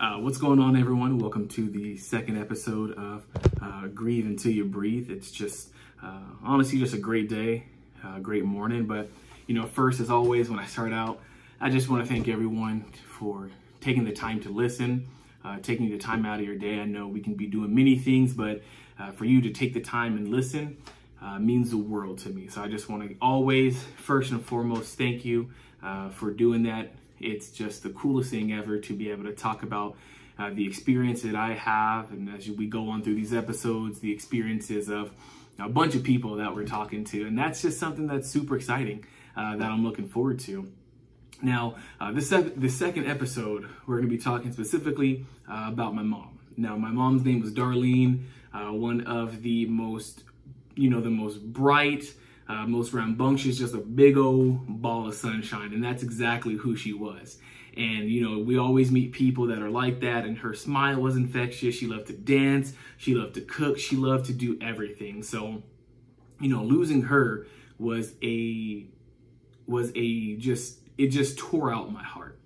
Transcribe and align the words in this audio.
Uh, 0.00 0.14
what's 0.18 0.38
going 0.38 0.60
on, 0.60 0.76
everyone? 0.76 1.18
Welcome 1.18 1.48
to 1.48 1.68
the 1.68 1.96
second 1.96 2.40
episode 2.40 2.92
of 2.92 3.26
uh, 3.60 3.88
Grieve 3.88 4.26
Until 4.26 4.52
You 4.52 4.64
Breathe. 4.64 5.10
It's 5.10 5.32
just, 5.32 5.70
uh, 6.00 6.20
honestly, 6.44 6.78
just 6.78 6.94
a 6.94 6.98
great 6.98 7.28
day, 7.28 7.64
a 8.04 8.20
great 8.20 8.44
morning. 8.44 8.86
But, 8.86 9.10
you 9.48 9.56
know, 9.56 9.66
first, 9.66 9.98
as 9.98 10.08
always, 10.08 10.48
when 10.48 10.60
I 10.60 10.66
start 10.66 10.92
out, 10.92 11.18
I 11.60 11.68
just 11.68 11.88
want 11.88 12.06
to 12.06 12.08
thank 12.08 12.28
everyone 12.28 12.84
for 13.18 13.50
taking 13.80 14.04
the 14.04 14.12
time 14.12 14.38
to 14.42 14.50
listen, 14.50 15.08
uh, 15.44 15.58
taking 15.62 15.90
the 15.90 15.98
time 15.98 16.24
out 16.24 16.38
of 16.38 16.46
your 16.46 16.54
day. 16.54 16.78
I 16.78 16.84
know 16.84 17.08
we 17.08 17.18
can 17.18 17.34
be 17.34 17.48
doing 17.48 17.74
many 17.74 17.98
things, 17.98 18.32
but 18.32 18.62
uh, 19.00 19.10
for 19.10 19.24
you 19.24 19.42
to 19.42 19.50
take 19.50 19.74
the 19.74 19.80
time 19.80 20.16
and 20.16 20.28
listen 20.28 20.76
uh, 21.20 21.40
means 21.40 21.72
the 21.72 21.76
world 21.76 22.18
to 22.18 22.28
me. 22.28 22.46
So 22.46 22.62
I 22.62 22.68
just 22.68 22.88
want 22.88 23.02
to 23.08 23.16
always, 23.20 23.82
first 23.96 24.30
and 24.30 24.44
foremost, 24.44 24.96
thank 24.96 25.24
you 25.24 25.50
for 26.12 26.30
doing 26.30 26.62
that 26.62 26.92
it's 27.20 27.50
just 27.50 27.82
the 27.82 27.90
coolest 27.90 28.30
thing 28.30 28.52
ever 28.52 28.78
to 28.78 28.92
be 28.94 29.10
able 29.10 29.24
to 29.24 29.32
talk 29.32 29.62
about 29.62 29.96
uh, 30.38 30.50
the 30.50 30.66
experience 30.66 31.22
that 31.22 31.34
I 31.34 31.54
have. 31.54 32.10
And 32.10 32.28
as 32.30 32.48
we 32.48 32.66
go 32.66 32.88
on 32.88 33.02
through 33.02 33.16
these 33.16 33.34
episodes, 33.34 34.00
the 34.00 34.12
experiences 34.12 34.88
of 34.88 35.10
a 35.58 35.68
bunch 35.68 35.94
of 35.94 36.04
people 36.04 36.36
that 36.36 36.54
we're 36.54 36.66
talking 36.66 37.04
to. 37.04 37.26
And 37.26 37.36
that's 37.36 37.62
just 37.62 37.78
something 37.78 38.06
that's 38.06 38.30
super 38.30 38.56
exciting 38.56 39.04
uh, 39.36 39.56
that 39.56 39.70
I'm 39.70 39.84
looking 39.84 40.08
forward 40.08 40.38
to. 40.40 40.70
Now, 41.42 41.76
uh, 42.00 42.12
this, 42.12 42.28
sec- 42.28 42.54
this 42.56 42.76
second 42.76 43.08
episode, 43.08 43.68
we're 43.86 43.96
going 43.96 44.08
to 44.08 44.16
be 44.16 44.22
talking 44.22 44.52
specifically 44.52 45.26
uh, 45.48 45.66
about 45.68 45.94
my 45.94 46.02
mom. 46.02 46.38
Now, 46.56 46.76
my 46.76 46.90
mom's 46.90 47.24
name 47.24 47.40
was 47.40 47.52
Darlene, 47.52 48.24
uh, 48.52 48.72
one 48.72 49.02
of 49.02 49.42
the 49.42 49.66
most, 49.66 50.24
you 50.74 50.90
know, 50.90 51.00
the 51.00 51.10
most 51.10 51.40
bright, 51.52 52.12
uh, 52.48 52.66
most 52.66 52.92
rambunctious, 52.92 53.58
just 53.58 53.74
a 53.74 53.78
big 53.78 54.16
old 54.16 54.66
ball 54.80 55.06
of 55.06 55.14
sunshine. 55.14 55.72
And 55.72 55.84
that's 55.84 56.02
exactly 56.02 56.54
who 56.54 56.76
she 56.76 56.92
was. 56.92 57.38
And, 57.76 58.10
you 58.10 58.22
know, 58.22 58.38
we 58.38 58.58
always 58.58 58.90
meet 58.90 59.12
people 59.12 59.46
that 59.48 59.58
are 59.58 59.70
like 59.70 60.00
that. 60.00 60.24
And 60.24 60.38
her 60.38 60.54
smile 60.54 61.00
was 61.00 61.16
infectious. 61.16 61.74
She 61.74 61.86
loved 61.86 62.06
to 62.06 62.14
dance. 62.14 62.72
She 62.96 63.14
loved 63.14 63.34
to 63.34 63.42
cook. 63.42 63.78
She 63.78 63.96
loved 63.96 64.24
to 64.26 64.32
do 64.32 64.58
everything. 64.60 65.22
So, 65.22 65.62
you 66.40 66.48
know, 66.48 66.64
losing 66.64 67.02
her 67.02 67.46
was 67.78 68.14
a, 68.22 68.86
was 69.66 69.92
a 69.94 70.36
just, 70.36 70.78
it 70.96 71.08
just 71.08 71.38
tore 71.38 71.72
out 71.72 71.92
my 71.92 72.02
heart. 72.02 72.40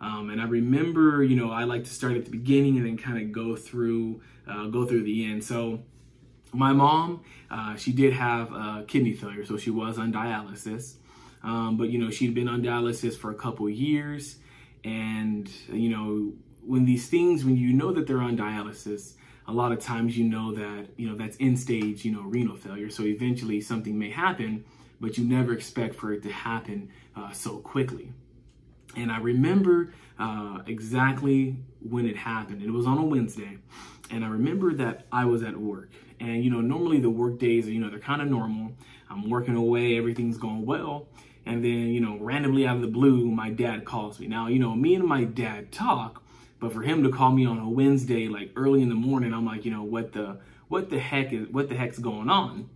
Um, 0.00 0.28
and 0.28 0.40
I 0.40 0.44
remember, 0.44 1.22
you 1.22 1.36
know, 1.36 1.50
I 1.50 1.64
like 1.64 1.84
to 1.84 1.90
start 1.90 2.16
at 2.16 2.26
the 2.26 2.30
beginning 2.30 2.76
and 2.76 2.84
then 2.84 2.98
kind 2.98 3.22
of 3.22 3.32
go 3.32 3.56
through, 3.56 4.20
uh, 4.46 4.66
go 4.66 4.84
through 4.84 5.04
the 5.04 5.24
end. 5.24 5.44
So, 5.44 5.80
my 6.54 6.72
mom, 6.72 7.22
uh, 7.50 7.76
she 7.76 7.92
did 7.92 8.12
have 8.12 8.86
kidney 8.86 9.12
failure, 9.12 9.44
so 9.44 9.56
she 9.56 9.70
was 9.70 9.98
on 9.98 10.12
dialysis. 10.12 10.94
Um, 11.42 11.76
but 11.76 11.90
you 11.90 11.98
know, 11.98 12.10
she'd 12.10 12.34
been 12.34 12.48
on 12.48 12.62
dialysis 12.62 13.16
for 13.16 13.30
a 13.30 13.34
couple 13.34 13.68
years, 13.68 14.36
and 14.82 15.50
you 15.68 15.90
know, 15.90 16.32
when 16.64 16.86
these 16.86 17.08
things, 17.08 17.44
when 17.44 17.56
you 17.56 17.72
know 17.72 17.92
that 17.92 18.06
they're 18.06 18.22
on 18.22 18.36
dialysis, 18.36 19.14
a 19.46 19.52
lot 19.52 19.72
of 19.72 19.80
times 19.80 20.16
you 20.16 20.24
know 20.24 20.54
that 20.54 20.86
you 20.96 21.08
know 21.08 21.16
that's 21.16 21.36
end 21.40 21.58
stage, 21.58 22.04
you 22.04 22.12
know, 22.12 22.22
renal 22.22 22.56
failure. 22.56 22.88
So 22.88 23.02
eventually 23.02 23.60
something 23.60 23.98
may 23.98 24.10
happen, 24.10 24.64
but 25.00 25.18
you 25.18 25.24
never 25.24 25.52
expect 25.52 25.94
for 25.94 26.12
it 26.12 26.22
to 26.22 26.32
happen 26.32 26.90
uh, 27.14 27.32
so 27.32 27.58
quickly. 27.58 28.10
And 28.96 29.10
I 29.10 29.18
remember 29.18 29.92
uh, 30.18 30.60
exactly 30.66 31.56
when 31.80 32.06
it 32.06 32.16
happened. 32.16 32.62
It 32.62 32.70
was 32.70 32.86
on 32.86 32.98
a 32.98 33.04
Wednesday. 33.04 33.58
And 34.10 34.24
I 34.24 34.28
remember 34.28 34.72
that 34.74 35.06
I 35.10 35.24
was 35.24 35.42
at 35.42 35.56
work. 35.56 35.90
And, 36.20 36.44
you 36.44 36.50
know, 36.50 36.60
normally 36.60 37.00
the 37.00 37.10
work 37.10 37.38
days, 37.38 37.68
you 37.68 37.80
know, 37.80 37.90
they're 37.90 37.98
kind 37.98 38.22
of 38.22 38.28
normal. 38.28 38.72
I'm 39.10 39.28
working 39.28 39.56
away, 39.56 39.98
everything's 39.98 40.38
going 40.38 40.64
well. 40.64 41.08
And 41.46 41.62
then, 41.62 41.88
you 41.88 42.00
know, 42.00 42.18
randomly 42.18 42.66
out 42.66 42.76
of 42.76 42.82
the 42.82 42.88
blue, 42.88 43.30
my 43.30 43.50
dad 43.50 43.84
calls 43.84 44.18
me. 44.18 44.26
Now, 44.26 44.46
you 44.46 44.58
know, 44.58 44.74
me 44.74 44.94
and 44.94 45.04
my 45.04 45.24
dad 45.24 45.72
talk, 45.72 46.22
but 46.58 46.72
for 46.72 46.82
him 46.82 47.02
to 47.02 47.10
call 47.10 47.32
me 47.32 47.44
on 47.44 47.58
a 47.58 47.68
Wednesday, 47.68 48.28
like 48.28 48.52
early 48.56 48.80
in 48.80 48.88
the 48.88 48.94
morning, 48.94 49.34
I'm 49.34 49.44
like, 49.44 49.64
you 49.64 49.70
know, 49.70 49.82
what 49.82 50.12
the, 50.12 50.38
what 50.68 50.88
the 50.88 50.98
heck 50.98 51.32
is, 51.32 51.48
what 51.48 51.68
the 51.68 51.74
heck's 51.74 51.98
going 51.98 52.30
on? 52.30 52.70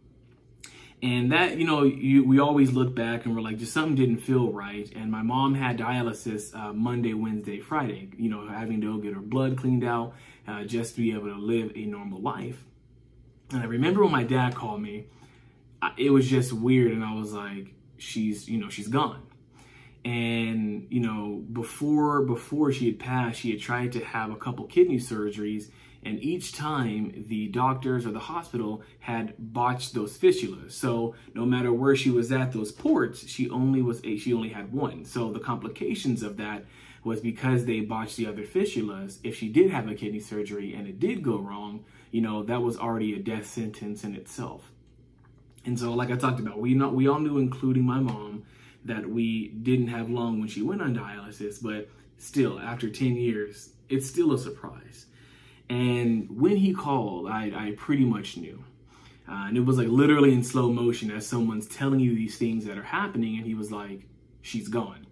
And 1.00 1.30
that, 1.30 1.58
you 1.58 1.64
know, 1.64 1.84
you, 1.84 2.24
we 2.24 2.40
always 2.40 2.72
look 2.72 2.94
back 2.94 3.24
and 3.24 3.34
we're 3.34 3.40
like, 3.40 3.58
just 3.58 3.72
something 3.72 3.94
didn't 3.94 4.18
feel 4.18 4.50
right. 4.50 4.90
And 4.96 5.10
my 5.10 5.22
mom 5.22 5.54
had 5.54 5.78
dialysis 5.78 6.54
uh, 6.54 6.72
Monday, 6.72 7.14
Wednesday, 7.14 7.60
Friday, 7.60 8.10
you 8.18 8.28
know, 8.28 8.48
having 8.48 8.80
to 8.80 8.94
go 8.94 8.98
get 8.98 9.14
her 9.14 9.20
blood 9.20 9.56
cleaned 9.56 9.84
out 9.84 10.14
uh, 10.48 10.64
just 10.64 10.96
to 10.96 11.02
be 11.02 11.12
able 11.12 11.28
to 11.28 11.36
live 11.36 11.70
a 11.76 11.84
normal 11.84 12.20
life. 12.20 12.64
And 13.50 13.62
I 13.62 13.64
remember 13.64 14.02
when 14.02 14.12
my 14.12 14.24
dad 14.24 14.54
called 14.54 14.82
me, 14.82 15.06
it 15.96 16.10
was 16.10 16.28
just 16.28 16.52
weird. 16.52 16.92
And 16.92 17.04
I 17.04 17.14
was 17.14 17.32
like, 17.32 17.74
she's, 17.96 18.48
you 18.48 18.58
know, 18.58 18.68
she's 18.68 18.88
gone. 18.88 19.22
And, 20.04 20.86
you 20.90 21.00
know, 21.00 21.44
before, 21.52 22.22
before 22.22 22.72
she 22.72 22.86
had 22.86 22.98
passed, 22.98 23.40
she 23.40 23.50
had 23.50 23.60
tried 23.60 23.92
to 23.92 24.04
have 24.04 24.30
a 24.30 24.36
couple 24.36 24.64
kidney 24.66 24.98
surgeries. 24.98 25.70
And 26.04 26.22
each 26.22 26.52
time 26.52 27.24
the 27.26 27.48
doctors 27.48 28.06
or 28.06 28.12
the 28.12 28.20
hospital 28.20 28.82
had 29.00 29.34
botched 29.38 29.94
those 29.94 30.16
fistulas. 30.16 30.72
So 30.72 31.14
no 31.34 31.44
matter 31.44 31.72
where 31.72 31.96
she 31.96 32.10
was 32.10 32.30
at 32.30 32.52
those 32.52 32.70
ports, 32.70 33.26
she 33.26 33.50
only 33.50 33.82
was, 33.82 34.00
a, 34.04 34.16
she 34.16 34.32
only 34.32 34.50
had 34.50 34.72
one. 34.72 35.04
So 35.04 35.32
the 35.32 35.40
complications 35.40 36.22
of 36.22 36.36
that 36.36 36.64
was 37.02 37.20
because 37.20 37.64
they 37.64 37.80
botched 37.80 38.16
the 38.16 38.26
other 38.26 38.44
fistulas. 38.44 39.18
If 39.24 39.36
she 39.36 39.48
did 39.48 39.70
have 39.70 39.88
a 39.88 39.94
kidney 39.94 40.20
surgery 40.20 40.74
and 40.74 40.86
it 40.86 41.00
did 41.00 41.22
go 41.22 41.38
wrong, 41.38 41.84
you 42.10 42.20
know, 42.20 42.42
that 42.44 42.62
was 42.62 42.76
already 42.78 43.14
a 43.14 43.18
death 43.18 43.46
sentence 43.46 44.04
in 44.04 44.14
itself. 44.14 44.72
And 45.64 45.78
so, 45.78 45.92
like 45.92 46.10
I 46.10 46.16
talked 46.16 46.40
about, 46.40 46.58
we 46.58 46.74
know, 46.74 46.88
we 46.88 47.08
all 47.08 47.18
knew, 47.18 47.38
including 47.38 47.84
my 47.84 48.00
mom, 48.00 48.44
that 48.84 49.08
we 49.08 49.48
didn't 49.48 49.88
have 49.88 50.08
long 50.08 50.38
when 50.38 50.48
she 50.48 50.62
went 50.62 50.80
on 50.80 50.94
dialysis, 50.94 51.62
but 51.62 51.88
still, 52.16 52.58
after 52.58 52.88
10 52.88 53.16
years, 53.16 53.70
it's 53.88 54.06
still 54.06 54.32
a 54.32 54.38
surprise. 54.38 55.06
And 55.68 56.28
when 56.30 56.56
he 56.56 56.72
called, 56.72 57.28
I, 57.28 57.52
I 57.54 57.74
pretty 57.76 58.04
much 58.04 58.36
knew. 58.36 58.64
Uh, 59.28 59.46
and 59.48 59.56
it 59.58 59.60
was 59.60 59.76
like 59.76 59.88
literally 59.88 60.32
in 60.32 60.42
slow 60.42 60.72
motion 60.72 61.10
as 61.10 61.26
someone's 61.26 61.66
telling 61.66 62.00
you 62.00 62.14
these 62.14 62.38
things 62.38 62.64
that 62.64 62.78
are 62.78 62.82
happening, 62.82 63.36
and 63.36 63.46
he 63.46 63.54
was 63.54 63.70
like, 63.70 64.06
she's 64.40 64.68
gone. 64.68 65.06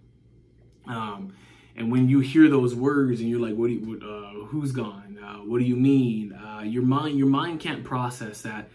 Um, 0.87 1.33
and 1.77 1.91
when 1.91 2.09
you 2.09 2.19
hear 2.19 2.49
those 2.49 2.73
words 2.73 3.21
and 3.21 3.29
you're 3.29 3.39
like, 3.39 3.55
what, 3.55 3.67
do 3.67 3.73
you, 3.73 3.99
uh, 4.01 4.45
who's 4.47 4.71
gone? 4.71 5.19
Uh, 5.23 5.37
what 5.43 5.59
do 5.59 5.65
you 5.65 5.75
mean? 5.75 6.33
Uh, 6.33 6.61
your 6.63 6.81
mind, 6.81 7.19
your 7.19 7.27
mind 7.27 7.59
can't 7.59 7.83
process 7.83 8.41
that. 8.41 8.69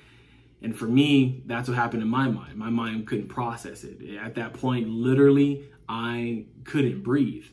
And 0.62 0.76
for 0.76 0.86
me, 0.86 1.42
that's 1.46 1.68
what 1.68 1.76
happened 1.76 2.02
in 2.02 2.08
my 2.08 2.28
mind. 2.28 2.56
My 2.56 2.70
mind 2.70 3.08
couldn't 3.08 3.26
process 3.26 3.82
it. 3.82 4.16
At 4.16 4.36
that 4.36 4.54
point, 4.54 4.88
literally, 4.88 5.64
I 5.88 6.44
couldn't 6.62 7.02
breathe. 7.02 7.46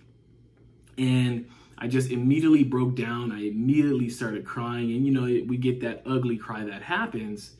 And 0.99 1.49
I 1.79 1.87
just 1.87 2.11
immediately 2.11 2.63
broke 2.63 2.95
down. 2.95 3.31
I 3.31 3.47
immediately 3.47 4.09
started 4.09 4.45
crying. 4.45 4.91
And, 4.91 5.03
you 5.03 5.11
know, 5.11 5.23
we 5.23 5.57
get 5.57 5.81
that 5.81 6.03
ugly 6.05 6.37
cry 6.37 6.65
that 6.65 6.83
happens. 6.83 7.55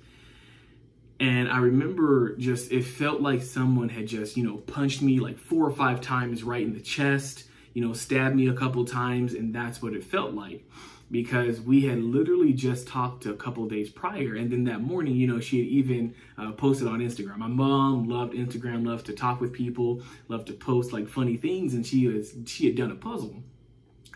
And 1.20 1.50
I 1.50 1.58
remember 1.58 2.36
just, 2.36 2.72
it 2.72 2.84
felt 2.84 3.20
like 3.20 3.42
someone 3.42 3.90
had 3.90 4.06
just, 4.06 4.38
you 4.38 4.44
know, 4.44 4.58
punched 4.58 5.02
me 5.02 5.20
like 5.20 5.40
four 5.40 5.66
or 5.66 5.72
five 5.72 6.02
times 6.02 6.44
right 6.44 6.62
in 6.62 6.74
the 6.74 6.80
chest 6.80 7.46
you 7.80 7.88
know, 7.88 7.94
stabbed 7.94 8.36
me 8.36 8.46
a 8.50 8.54
couple 8.54 8.84
times, 8.84 9.34
and 9.34 9.56
that's 9.56 9.82
what 9.82 9.94
it 9.94 10.04
felt 10.04 10.34
like. 10.34 10.70
Because 11.10 11.62
we 11.62 11.86
had 11.86 12.00
literally 12.04 12.52
just 12.52 12.90
talked 12.90 13.26
a 13.26 13.34
couple 13.34 13.66
days 13.70 13.90
prior 13.90 14.36
and 14.36 14.52
then 14.52 14.66
that 14.66 14.82
morning 14.82 15.16
you 15.16 15.26
know 15.26 15.40
she 15.40 15.58
had 15.58 15.68
even 15.68 16.14
uh, 16.38 16.52
posted 16.52 16.88
on 16.88 17.00
instagram. 17.00 17.38
My 17.38 17.48
mom 17.48 18.08
loved 18.08 18.34
instagram 18.34 18.86
loved 18.86 19.06
to 19.08 19.14
talk 19.14 19.42
with 19.42 19.52
people 19.54 20.04
loved 20.28 20.48
to 20.48 20.54
post 20.54 20.94
like 20.94 21.08
funny 21.08 21.36
things 21.36 21.74
and 21.74 21.84
she 21.84 22.08
was 22.08 22.36
she 22.46 22.68
had 22.68 22.76
done 22.76 22.92
a 22.92 22.96
puzzle. 22.96 23.42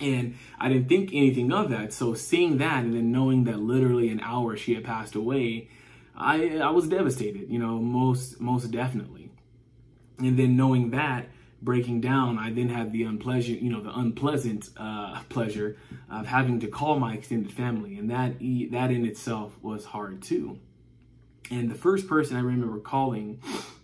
And 0.01 0.35
i 0.59 0.67
didn't 0.69 0.89
think 0.89 1.11
anything 1.13 1.51
of 1.51 1.69
that. 1.71 1.93
So 1.93 2.13
seeing 2.13 2.57
that 2.57 2.83
and 2.83 2.93
then 2.93 3.11
knowing 3.11 3.45
that 3.45 3.59
literally 3.59 4.09
an 4.09 4.19
hour 4.19 4.55
she 4.55 4.75
had 4.75 4.83
passed 4.83 5.15
away 5.15 5.69
i 6.15 6.57
i 6.57 6.69
was 6.69 6.87
devastated 6.87 7.49
you 7.49 7.57
know 7.57 7.79
most 7.79 8.39
most 8.39 8.69
definitely. 8.69 9.31
And 10.19 10.37
then 10.37 10.55
knowing 10.55 10.91
that 10.91 11.29
breaking 11.63 12.01
down, 12.01 12.37
I 12.37 12.51
then 12.51 12.69
had 12.69 12.91
the 12.91 13.03
unpleasant, 13.03 13.61
you 13.61 13.71
know, 13.71 13.81
the 13.81 13.97
unpleasant 13.97 14.69
uh, 14.77 15.21
pleasure 15.29 15.77
of 16.11 16.25
having 16.27 16.59
to 16.59 16.67
call 16.67 16.99
my 16.99 17.13
extended 17.13 17.51
family, 17.51 17.97
and 17.97 18.09
that 18.11 18.39
that 18.71 18.91
in 18.91 19.05
itself 19.05 19.57
was 19.61 19.85
hard 19.85 20.21
too. 20.21 20.59
And 21.49 21.69
the 21.69 21.75
first 21.75 22.07
person 22.07 22.35
I 22.35 22.41
remember 22.41 22.79
calling 22.79 23.39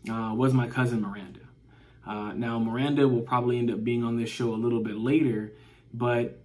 uh, 0.10 0.34
was 0.36 0.54
my 0.54 0.68
cousin 0.68 1.02
Miranda. 1.02 1.40
Uh, 2.06 2.34
now 2.34 2.60
Miranda 2.60 3.08
will 3.08 3.22
probably 3.22 3.58
end 3.58 3.72
up 3.72 3.84
being 3.84 4.04
on 4.04 4.18
this 4.18 4.30
show 4.30 4.54
a 4.54 4.56
little 4.56 4.82
bit 4.82 4.98
later, 4.98 5.54
but 5.94 6.40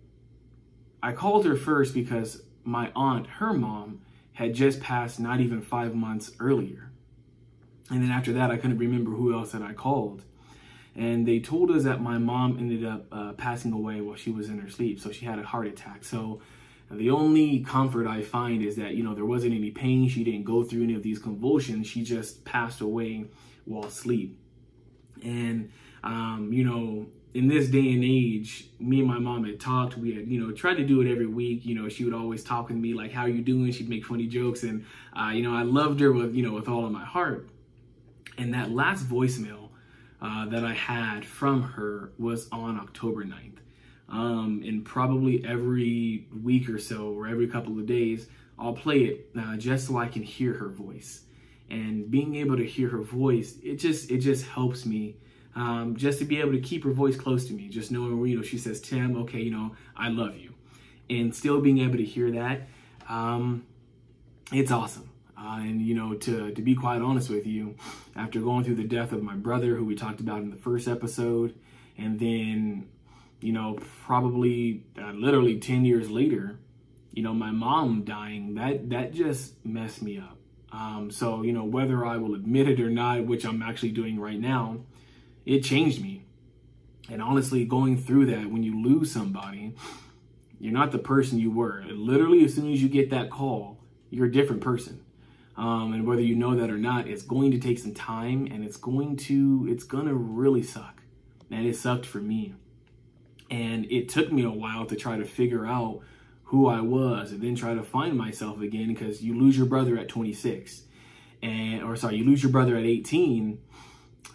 I 1.02 1.12
called 1.12 1.46
her 1.46 1.56
first 1.56 1.94
because 1.94 2.42
my 2.64 2.90
aunt, 2.94 3.26
her 3.26 3.52
mom, 3.52 4.00
had 4.32 4.54
just 4.54 4.80
passed 4.80 5.20
not 5.20 5.40
even 5.40 5.62
five 5.62 5.94
months 5.94 6.32
earlier. 6.40 6.90
And 7.90 8.02
then 8.02 8.10
after 8.10 8.32
that, 8.32 8.50
I 8.50 8.56
couldn't 8.56 8.78
remember 8.78 9.12
who 9.12 9.32
else 9.32 9.52
that 9.52 9.62
I 9.62 9.72
called 9.74 10.24
and 10.96 11.26
they 11.26 11.40
told 11.40 11.70
us 11.70 11.84
that 11.84 12.00
my 12.00 12.18
mom 12.18 12.56
ended 12.58 12.84
up 12.84 13.06
uh, 13.10 13.32
passing 13.32 13.72
away 13.72 14.00
while 14.00 14.16
she 14.16 14.30
was 14.30 14.48
in 14.48 14.58
her 14.58 14.70
sleep. 14.70 15.00
So 15.00 15.10
she 15.10 15.24
had 15.24 15.38
a 15.38 15.42
heart 15.42 15.66
attack. 15.66 16.04
So 16.04 16.40
the 16.90 17.10
only 17.10 17.60
comfort 17.60 18.06
I 18.06 18.22
find 18.22 18.62
is 18.62 18.76
that, 18.76 18.94
you 18.94 19.02
know, 19.02 19.14
there 19.14 19.24
wasn't 19.24 19.54
any 19.54 19.70
pain. 19.70 20.08
She 20.08 20.22
didn't 20.22 20.44
go 20.44 20.62
through 20.62 20.84
any 20.84 20.94
of 20.94 21.02
these 21.02 21.18
convulsions. 21.18 21.88
She 21.88 22.04
just 22.04 22.44
passed 22.44 22.80
away 22.80 23.24
while 23.64 23.84
asleep. 23.84 24.38
And, 25.24 25.72
um, 26.04 26.50
you 26.52 26.64
know, 26.64 27.06
in 27.32 27.48
this 27.48 27.68
day 27.68 27.92
and 27.92 28.04
age, 28.04 28.68
me 28.78 29.00
and 29.00 29.08
my 29.08 29.18
mom 29.18 29.44
had 29.44 29.58
talked. 29.58 29.98
We 29.98 30.14
had, 30.14 30.28
you 30.28 30.38
know, 30.38 30.52
tried 30.52 30.76
to 30.76 30.84
do 30.84 31.00
it 31.00 31.10
every 31.10 31.26
week. 31.26 31.66
You 31.66 31.74
know, 31.74 31.88
she 31.88 32.04
would 32.04 32.14
always 32.14 32.44
talk 32.44 32.68
with 32.68 32.76
me 32.76 32.94
like, 32.94 33.10
"How 33.10 33.22
are 33.22 33.28
you 33.28 33.42
doing?" 33.42 33.72
She'd 33.72 33.88
make 33.88 34.04
funny 34.04 34.28
jokes, 34.28 34.62
and 34.62 34.84
uh, 35.18 35.30
you 35.34 35.42
know, 35.42 35.52
I 35.52 35.62
loved 35.62 35.98
her 35.98 36.12
with, 36.12 36.34
you 36.34 36.44
know, 36.44 36.52
with 36.52 36.68
all 36.68 36.86
of 36.86 36.92
my 36.92 37.04
heart. 37.04 37.48
And 38.38 38.54
that 38.54 38.70
last 38.70 39.08
voicemail 39.08 39.63
uh, 40.24 40.46
that 40.46 40.64
I 40.64 40.72
had 40.72 41.24
from 41.24 41.62
her 41.62 42.12
was 42.18 42.48
on 42.50 42.80
October 42.80 43.24
9th. 43.24 43.58
Um, 44.08 44.62
and 44.64 44.82
probably 44.82 45.44
every 45.44 46.28
week 46.42 46.68
or 46.68 46.78
so, 46.78 47.08
or 47.08 47.26
every 47.26 47.46
couple 47.46 47.78
of 47.78 47.84
days, 47.84 48.28
I'll 48.58 48.72
play 48.72 49.00
it 49.00 49.30
uh, 49.38 49.56
just 49.56 49.86
so 49.86 49.98
I 49.98 50.08
can 50.08 50.22
hear 50.22 50.54
her 50.54 50.68
voice. 50.68 51.24
And 51.68 52.10
being 52.10 52.36
able 52.36 52.56
to 52.56 52.64
hear 52.64 52.88
her 52.88 53.02
voice, 53.02 53.56
it 53.62 53.76
just 53.76 54.10
it 54.10 54.18
just 54.18 54.46
helps 54.46 54.86
me 54.86 55.16
um, 55.56 55.94
just 55.96 56.18
to 56.20 56.24
be 56.24 56.40
able 56.40 56.52
to 56.52 56.60
keep 56.60 56.84
her 56.84 56.92
voice 56.92 57.16
close 57.16 57.46
to 57.46 57.52
me, 57.52 57.68
just 57.68 57.90
knowing, 57.90 58.24
you 58.26 58.36
know, 58.36 58.42
she 58.42 58.58
says, 58.58 58.80
Tim, 58.80 59.16
okay, 59.22 59.40
you 59.40 59.50
know, 59.50 59.74
I 59.96 60.08
love 60.08 60.36
you. 60.36 60.54
And 61.10 61.34
still 61.34 61.60
being 61.60 61.78
able 61.78 61.98
to 61.98 62.04
hear 62.04 62.30
that, 62.32 62.62
um, 63.08 63.66
it's 64.52 64.70
awesome. 64.70 65.10
Uh, 65.44 65.58
and, 65.58 65.82
you 65.82 65.94
know, 65.94 66.14
to, 66.14 66.52
to 66.52 66.62
be 66.62 66.74
quite 66.74 67.02
honest 67.02 67.28
with 67.28 67.46
you, 67.46 67.74
after 68.16 68.40
going 68.40 68.64
through 68.64 68.76
the 68.76 68.84
death 68.84 69.12
of 69.12 69.22
my 69.22 69.34
brother, 69.34 69.76
who 69.76 69.84
we 69.84 69.94
talked 69.94 70.20
about 70.20 70.40
in 70.40 70.50
the 70.50 70.56
first 70.56 70.88
episode, 70.88 71.54
and 71.98 72.18
then, 72.18 72.88
you 73.40 73.52
know, 73.52 73.78
probably 74.04 74.84
uh, 74.98 75.12
literally 75.12 75.58
10 75.58 75.84
years 75.84 76.10
later, 76.10 76.58
you 77.12 77.22
know, 77.22 77.34
my 77.34 77.50
mom 77.50 78.04
dying, 78.04 78.54
that, 78.54 78.88
that 78.88 79.12
just 79.12 79.54
messed 79.66 80.02
me 80.02 80.18
up. 80.18 80.38
Um, 80.72 81.10
so, 81.10 81.42
you 81.42 81.52
know, 81.52 81.64
whether 81.64 82.06
I 82.06 82.16
will 82.16 82.34
admit 82.34 82.68
it 82.68 82.80
or 82.80 82.88
not, 82.88 83.26
which 83.26 83.44
I'm 83.44 83.62
actually 83.62 83.92
doing 83.92 84.18
right 84.18 84.40
now, 84.40 84.78
it 85.44 85.60
changed 85.60 86.02
me. 86.02 86.24
And 87.10 87.20
honestly, 87.20 87.66
going 87.66 87.98
through 87.98 88.26
that, 88.26 88.50
when 88.50 88.62
you 88.62 88.82
lose 88.82 89.12
somebody, 89.12 89.74
you're 90.58 90.72
not 90.72 90.90
the 90.90 90.98
person 90.98 91.38
you 91.38 91.50
were. 91.50 91.84
Literally, 91.86 92.44
as 92.46 92.54
soon 92.54 92.72
as 92.72 92.82
you 92.82 92.88
get 92.88 93.10
that 93.10 93.30
call, 93.30 93.78
you're 94.08 94.26
a 94.26 94.32
different 94.32 94.62
person. 94.62 95.03
Um, 95.56 95.92
and 95.92 96.06
whether 96.06 96.20
you 96.20 96.34
know 96.34 96.56
that 96.56 96.70
or 96.70 96.78
not, 96.78 97.06
it's 97.06 97.22
going 97.22 97.52
to 97.52 97.58
take 97.58 97.78
some 97.78 97.94
time, 97.94 98.48
and 98.50 98.64
it's 98.64 98.76
going 98.76 99.16
to 99.18 99.66
it's 99.68 99.84
gonna 99.84 100.14
really 100.14 100.62
suck. 100.62 101.02
And 101.50 101.66
it 101.66 101.76
sucked 101.76 102.06
for 102.06 102.18
me. 102.18 102.54
And 103.50 103.90
it 103.90 104.08
took 104.08 104.32
me 104.32 104.42
a 104.42 104.50
while 104.50 104.86
to 104.86 104.96
try 104.96 105.16
to 105.16 105.24
figure 105.24 105.66
out 105.66 106.00
who 106.44 106.66
I 106.66 106.80
was, 106.80 107.30
and 107.32 107.40
then 107.40 107.54
try 107.54 107.74
to 107.74 107.82
find 107.82 108.16
myself 108.16 108.60
again. 108.60 108.88
Because 108.88 109.22
you 109.22 109.38
lose 109.38 109.56
your 109.56 109.66
brother 109.66 109.96
at 109.98 110.08
26, 110.08 110.82
and 111.42 111.82
or 111.84 111.94
sorry, 111.96 112.16
you 112.16 112.24
lose 112.24 112.42
your 112.42 112.52
brother 112.52 112.76
at 112.76 112.84
18 112.84 113.58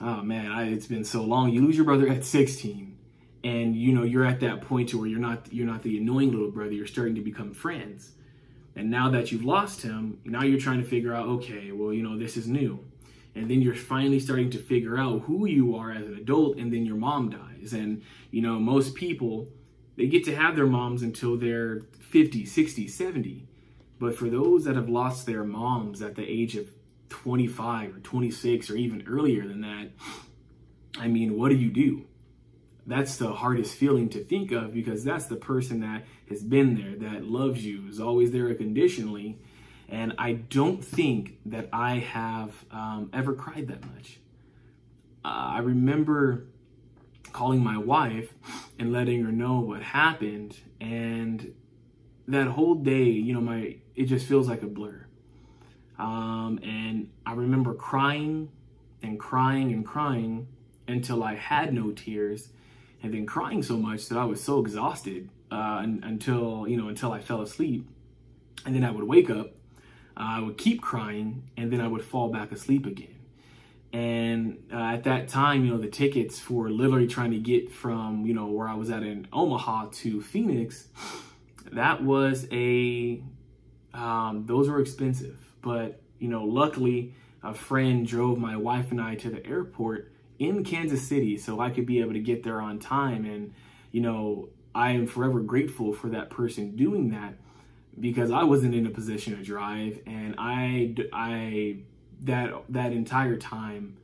oh 0.02 0.22
man, 0.22 0.52
I, 0.52 0.72
it's 0.72 0.88
been 0.88 1.04
so 1.04 1.24
long. 1.24 1.52
You 1.52 1.62
lose 1.62 1.76
your 1.76 1.86
brother 1.86 2.08
at 2.08 2.24
16 2.24 2.98
and 3.44 3.76
you 3.76 3.94
know, 3.94 4.04
you're 4.04 4.26
at 4.26 4.40
that 4.42 4.62
point 4.62 4.90
to 4.90 5.00
where 5.00 5.08
you're 5.08 5.20
not, 5.20 5.52
you're 5.52 5.68
not 5.68 5.84
the 5.84 5.98
annoying 5.98 6.32
little 6.32 6.52
brother. 6.52 6.72
You're 6.72 6.88
starting 6.88 7.16
to 7.16 7.22
become 7.22 7.54
friends. 7.54 8.12
And 8.76 8.90
now 8.90 9.10
that 9.10 9.32
you've 9.32 9.46
lost 9.46 9.82
him, 9.82 10.20
now 10.24 10.44
you're 10.44 10.60
trying 10.60 10.82
to 10.82 10.88
figure 10.88 11.14
out, 11.14 11.28
okay, 11.28 11.72
well, 11.72 11.94
you 11.94 12.04
know, 12.04 12.18
this 12.18 12.38
is 12.38 12.48
new. 12.48 12.84
And 13.36 13.50
then 13.50 13.62
you're 13.62 13.76
finally 13.76 14.20
starting 14.20 14.50
to 14.52 14.58
figure 14.58 14.98
out 14.98 15.22
who 15.22 15.46
you 15.46 15.76
are 15.76 15.92
as 15.92 16.08
an 16.08 16.16
adult 16.16 16.58
and 16.58 16.74
then 16.74 16.86
your 16.86 16.96
mom 16.96 17.30
dies. 17.30 17.74
And, 17.74 18.04
you 18.32 18.42
know, 18.42 18.60
most 18.60 18.96
people, 18.96 19.48
they 19.98 20.08
get 20.08 20.24
to 20.26 20.36
have 20.36 20.56
their 20.56 20.66
moms 20.66 21.04
until 21.04 21.38
they're 21.38 21.82
50, 22.00 22.46
60, 22.46 22.88
70. 22.88 23.48
But 24.00 24.16
for 24.16 24.30
those 24.30 24.64
that 24.66 24.76
have 24.76 24.90
lost 24.90 25.26
their 25.26 25.44
moms 25.44 26.02
at 26.02 26.16
the 26.16 26.24
age 26.24 26.56
of 26.56 26.70
25 27.10 27.96
or 27.96 28.00
26 28.00 28.70
or 28.70 28.76
even 28.76 29.06
earlier 29.08 29.48
than 29.48 29.62
that, 29.62 29.90
I 30.98 31.08
mean, 31.08 31.38
what 31.38 31.50
do 31.50 31.56
you 31.56 31.70
do? 31.70 32.06
That's 32.90 33.18
the 33.18 33.32
hardest 33.32 33.76
feeling 33.76 34.10
to 34.10 34.24
think 34.24 34.52
of 34.52 34.74
because 34.74 35.04
that's 35.04 35.28
the 35.28 35.36
person 35.36 35.82
that 35.82 36.06
has 36.28 36.42
been 36.44 36.74
there, 36.74 37.10
that 37.12 37.24
loves 37.24 37.64
you, 37.64 37.88
is 37.88 38.00
always 38.00 38.32
there 38.32 38.50
unconditionally. 38.50 39.38
And 39.90 40.14
I 40.18 40.34
don't 40.34 40.84
think 40.84 41.38
that 41.46 41.70
I 41.72 42.00
have 42.00 42.52
um, 42.72 43.12
ever 43.14 43.36
cried 43.36 43.68
that 43.68 43.86
much. 43.94 44.20
Uh, 45.24 45.28
I 45.28 45.60
remember 45.60 46.48
calling 47.32 47.64
my 47.64 47.78
wife 47.78 48.34
and 48.80 48.92
letting 48.92 49.24
her 49.24 49.32
know 49.32 49.60
what 49.60 49.84
happened. 49.84 50.58
And 50.82 51.54
that 52.28 52.48
whole 52.48 52.74
day, 52.74 53.04
you 53.04 53.36
know, 53.36 53.42
my 53.42 53.78
it 53.96 54.06
just 54.06 54.26
feels 54.26 54.48
like 54.48 54.64
a 54.64 54.68
blur. 54.68 55.06
Um, 56.00 56.60
and 56.64 57.12
I 57.24 57.34
remember 57.34 57.76
crying 57.76 58.50
and 59.04 59.20
crying 59.20 59.74
and 59.74 59.86
crying 59.86 60.48
until 60.88 61.24
I 61.24 61.36
had 61.36 61.72
no 61.72 61.92
tears, 61.92 62.50
and 63.02 63.14
then 63.14 63.26
crying 63.26 63.64
so 63.64 63.78
much 63.78 64.08
that 64.10 64.18
I 64.18 64.26
was 64.26 64.44
so 64.44 64.60
exhausted 64.60 65.30
uh, 65.52 65.82
until 65.84 66.68
you 66.68 66.78
know 66.78 66.90
until 66.90 67.12
I 67.12 67.20
fell 67.20 67.42
asleep, 67.42 67.88
and 68.66 68.76
then 68.76 68.84
I 68.84 68.92
would 68.92 69.04
wake 69.04 69.30
up, 69.30 69.48
uh, 70.18 70.38
I 70.38 70.40
would 70.42 70.58
keep 70.58 70.82
crying, 70.82 71.50
and 71.58 71.72
then 71.72 71.82
I 71.82 71.88
would 71.88 72.04
fall 72.04 72.30
back 72.30 72.52
asleep 72.52 72.86
again. 72.86 73.16
And 73.92 74.60
uh, 74.72 74.94
at 74.94 75.06
that 75.06 75.30
time, 75.30 75.66
you 75.66 75.72
know, 75.72 75.80
the 75.80 75.88
tickets 75.88 76.40
for 76.40 76.70
literally 76.70 77.08
trying 77.08 77.32
to 77.32 77.40
get 77.40 77.72
from 77.72 78.26
you 78.26 78.34
know 78.34 78.48
where 78.48 78.68
I 78.68 78.76
was 78.76 78.90
at 78.90 79.04
in 79.04 79.28
Omaha 79.34 79.90
to 79.92 80.22
Phoenix, 80.22 80.88
that 81.72 82.04
was 82.04 82.48
a 82.52 83.22
um, 83.94 84.46
those 84.46 84.70
were 84.70 84.80
expensive 84.80 85.50
but, 85.62 86.02
you 86.20 86.30
know, 86.30 86.44
luckily 86.44 87.14
a 87.44 87.54
friend 87.54 88.06
drove 88.06 88.38
my 88.38 88.58
wife 88.58 88.92
and 88.92 89.02
I 89.02 89.16
to 89.16 89.30
the 89.30 89.46
airport 89.46 90.12
in 90.40 90.64
Kansas 90.64 91.02
City 91.02 91.38
so 91.38 91.60
I 91.60 91.70
could 91.70 91.86
be 91.86 92.00
able 92.00 92.14
to 92.14 92.20
get 92.20 92.44
there 92.44 92.62
on 92.62 92.80
time. 92.80 93.26
And, 93.26 93.54
you 93.92 94.02
know, 94.02 94.50
I 94.74 94.92
am 94.92 95.06
forever 95.06 95.42
grateful 95.42 95.94
for 95.94 96.10
that 96.10 96.30
person 96.30 96.76
doing 96.76 97.10
that 97.10 97.36
because 98.00 98.32
I 98.32 98.44
wasn't 98.44 98.74
in 98.74 98.86
a 98.86 98.90
position 98.90 99.36
to 99.38 99.44
drive. 99.44 100.00
And 100.08 100.36
I, 100.38 100.96
I, 101.14 101.78
that, 102.24 102.54
that 102.70 102.94
entire 102.94 103.36
time, 103.36 103.98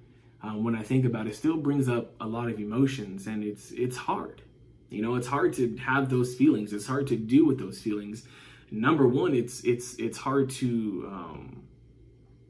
um, 0.43 0.63
when 0.63 0.75
I 0.75 0.83
think 0.83 1.05
about 1.05 1.27
it, 1.27 1.35
still 1.35 1.57
brings 1.57 1.89
up 1.89 2.13
a 2.19 2.27
lot 2.27 2.49
of 2.49 2.59
emotions 2.59 3.25
and 3.25 3.43
it's, 3.43 3.71
it's 3.71 3.97
hard. 3.97 4.41
You 4.89 5.01
know, 5.01 5.15
it's 5.15 5.27
hard 5.27 5.53
to 5.53 5.75
have 5.77 6.09
those 6.09 6.35
feelings. 6.35 6.71
It's 6.71 6.85
hard 6.85 7.07
to 7.07 7.15
deal 7.15 7.45
with 7.47 7.57
those 7.57 7.79
feelings 7.79 8.27
number 8.71 9.07
one, 9.07 9.33
it's 9.33 9.61
it's 9.63 9.95
it's 9.95 10.17
hard 10.17 10.49
to 10.49 11.05
um, 11.07 11.63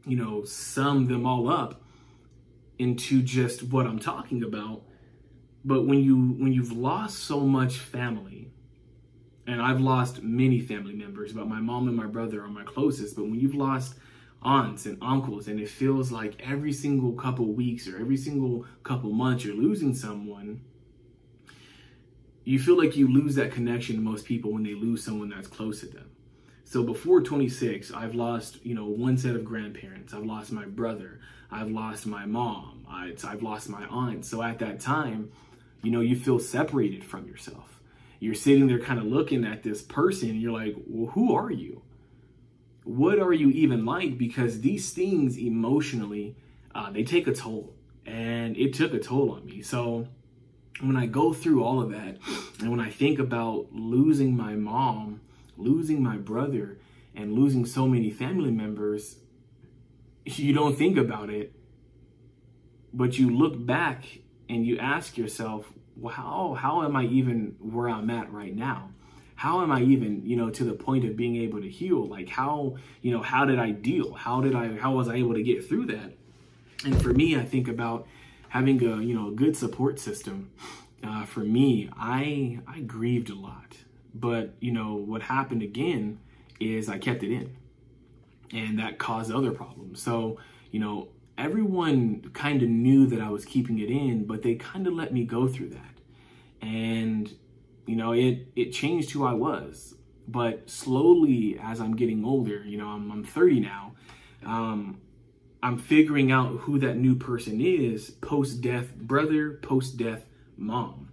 you 0.05 0.17
know 0.17 0.43
sum 0.43 1.07
them 1.07 1.25
all 1.25 1.49
up 1.49 1.81
into 2.77 3.21
just 3.21 3.63
what 3.63 3.85
I'm 3.85 3.99
talking 3.99 4.43
about. 4.43 4.83
But 5.63 5.85
when 5.85 6.03
you 6.03 6.15
when 6.15 6.53
you've 6.53 6.71
lost 6.71 7.19
so 7.19 7.41
much 7.41 7.77
family, 7.77 8.51
and 9.47 9.61
I've 9.61 9.79
lost 9.81 10.21
many 10.21 10.59
family 10.59 10.93
members, 10.93 11.33
but 11.33 11.47
my 11.47 11.59
mom 11.59 11.87
and 11.87 11.97
my 11.97 12.07
brother 12.07 12.43
are 12.43 12.47
my 12.47 12.63
closest. 12.63 13.15
But 13.15 13.23
when 13.23 13.39
you've 13.39 13.55
lost 13.55 13.95
aunts 14.41 14.85
and 14.85 14.97
uncles, 15.01 15.47
and 15.47 15.59
it 15.59 15.69
feels 15.69 16.11
like 16.11 16.39
every 16.39 16.71
single 16.71 17.13
couple 17.13 17.53
weeks 17.53 17.87
or 17.87 17.99
every 17.99 18.17
single 18.17 18.65
couple 18.83 19.11
months 19.11 19.43
you're 19.43 19.55
losing 19.55 19.93
someone 19.95 20.61
you 22.45 22.59
feel 22.59 22.77
like 22.77 22.95
you 22.95 23.11
lose 23.11 23.35
that 23.35 23.51
connection 23.51 23.95
to 23.95 24.01
most 24.01 24.23
people 24.23 24.53
when 24.53 24.63
they 24.63 24.75
lose 24.75 25.03
someone 25.03 25.29
that's 25.29 25.47
close 25.47 25.79
to 25.81 25.87
them. 25.87 26.09
So 26.63 26.83
before 26.83 27.21
26, 27.21 27.91
I've 27.91 28.15
lost, 28.15 28.63
you 28.63 28.75
know, 28.75 28.85
one 28.85 29.17
set 29.17 29.35
of 29.35 29.43
grandparents. 29.43 30.13
I've 30.13 30.25
lost 30.25 30.51
my 30.51 30.65
brother. 30.65 31.19
I've 31.51 31.69
lost 31.69 32.05
my 32.05 32.25
mom. 32.25 32.85
I, 32.89 33.13
have 33.23 33.43
lost 33.43 33.69
my 33.69 33.85
aunt. 33.85 34.25
So 34.25 34.41
at 34.41 34.59
that 34.59 34.79
time, 34.79 35.31
you 35.83 35.91
know, 35.91 36.01
you 36.01 36.15
feel 36.15 36.39
separated 36.39 37.03
from 37.03 37.27
yourself. 37.27 37.79
You're 38.19 38.35
sitting 38.35 38.67
there 38.67 38.79
kind 38.79 38.99
of 38.99 39.05
looking 39.05 39.45
at 39.45 39.63
this 39.63 39.81
person 39.81 40.29
and 40.29 40.41
you're 40.41 40.51
like, 40.51 40.75
well, 40.87 41.11
who 41.11 41.35
are 41.35 41.51
you? 41.51 41.81
What 42.83 43.19
are 43.19 43.33
you 43.33 43.49
even 43.49 43.85
like? 43.85 44.17
Because 44.17 44.61
these 44.61 44.91
things 44.91 45.37
emotionally, 45.37 46.35
uh, 46.73 46.91
they 46.91 47.03
take 47.03 47.27
a 47.27 47.33
toll. 47.33 47.73
And 48.05 48.55
it 48.57 48.73
took 48.73 48.93
a 48.93 48.99
toll 48.99 49.31
on 49.31 49.45
me. 49.45 49.61
So 49.61 50.07
when 50.81 50.95
I 50.95 51.05
go 51.05 51.33
through 51.33 51.63
all 51.63 51.81
of 51.81 51.91
that, 51.91 52.17
and 52.59 52.69
when 52.69 52.79
I 52.79 52.89
think 52.89 53.19
about 53.19 53.67
losing 53.71 54.35
my 54.35 54.55
mom, 54.55 55.21
losing 55.57 56.03
my 56.03 56.17
brother, 56.17 56.77
and 57.15 57.33
losing 57.33 57.65
so 57.65 57.87
many 57.87 58.09
family 58.09 58.51
members, 58.51 59.17
you 60.25 60.53
don't 60.53 60.77
think 60.77 60.97
about 60.97 61.29
it. 61.29 61.53
But 62.93 63.17
you 63.17 63.35
look 63.35 63.63
back 63.65 64.05
and 64.49 64.65
you 64.65 64.77
ask 64.77 65.17
yourself, 65.17 65.65
how, 66.11 66.57
how 66.59 66.83
am 66.83 66.95
I 66.95 67.05
even 67.05 67.55
where 67.59 67.89
I'm 67.89 68.09
at 68.09 68.31
right 68.31 68.55
now? 68.55 68.91
How 69.35 69.61
am 69.61 69.71
I 69.71 69.81
even, 69.81 70.25
you 70.25 70.37
know, 70.37 70.49
to 70.49 70.63
the 70.63 70.73
point 70.73 71.03
of 71.03 71.17
being 71.17 71.35
able 71.37 71.61
to 71.61 71.69
heal? 71.69 72.07
Like 72.07 72.29
how, 72.29 72.77
you 73.01 73.11
know, 73.11 73.21
how 73.21 73.43
did 73.45 73.59
I 73.59 73.71
deal? 73.71 74.13
How 74.13 74.39
did 74.39 74.55
I, 74.55 74.77
how 74.77 74.93
was 74.93 75.09
I 75.09 75.15
able 75.15 75.33
to 75.33 75.43
get 75.43 75.67
through 75.67 75.87
that? 75.87 76.13
And 76.85 77.01
for 77.01 77.09
me, 77.09 77.35
I 77.35 77.43
think 77.43 77.67
about 77.67 78.07
having 78.55 78.81
a 78.85 79.01
you 79.01 79.13
know 79.13 79.27
a 79.27 79.31
good 79.31 79.57
support 79.57 79.99
system 79.99 80.49
uh, 81.03 81.25
for 81.25 81.41
me 81.41 81.89
i 81.97 82.57
i 82.65 82.79
grieved 82.79 83.29
a 83.29 83.35
lot 83.35 83.75
but 84.13 84.53
you 84.61 84.71
know 84.71 84.93
what 84.93 85.21
happened 85.23 85.61
again 85.61 86.17
is 86.61 86.87
i 86.87 86.97
kept 86.97 87.21
it 87.21 87.33
in 87.33 87.53
and 88.53 88.79
that 88.79 88.97
caused 88.99 89.31
other 89.31 89.51
problems 89.51 90.01
so 90.01 90.37
you 90.71 90.79
know 90.79 91.09
everyone 91.37 92.21
kind 92.33 92.61
of 92.63 92.69
knew 92.69 93.05
that 93.07 93.21
i 93.21 93.29
was 93.29 93.45
keeping 93.45 93.79
it 93.79 93.89
in 93.89 94.25
but 94.25 94.41
they 94.43 94.55
kind 94.55 94.87
of 94.87 94.93
let 94.93 95.13
me 95.13 95.23
go 95.25 95.47
through 95.47 95.69
that 95.69 95.93
And, 96.61 97.33
you 97.85 97.95
know, 97.95 98.13
it, 98.13 98.47
it 98.55 98.71
changed 98.71 99.11
who 99.11 99.25
I 99.25 99.33
was. 99.33 99.95
But 100.27 100.69
slowly, 100.69 101.59
as 101.61 101.79
I'm 101.79 101.95
getting 101.95 102.25
older, 102.25 102.63
you 102.65 102.77
know, 102.77 102.87
I'm, 102.87 103.11
I'm 103.11 103.23
30 103.23 103.59
now, 103.59 103.93
um, 104.45 104.99
I'm 105.61 105.77
figuring 105.77 106.31
out 106.31 106.49
who 106.61 106.79
that 106.79 106.95
new 106.97 107.15
person 107.15 107.61
is 107.61 108.11
post 108.21 108.61
death 108.61 108.95
brother, 108.95 109.59
post 109.61 109.97
death 109.97 110.25
mom. 110.57 111.09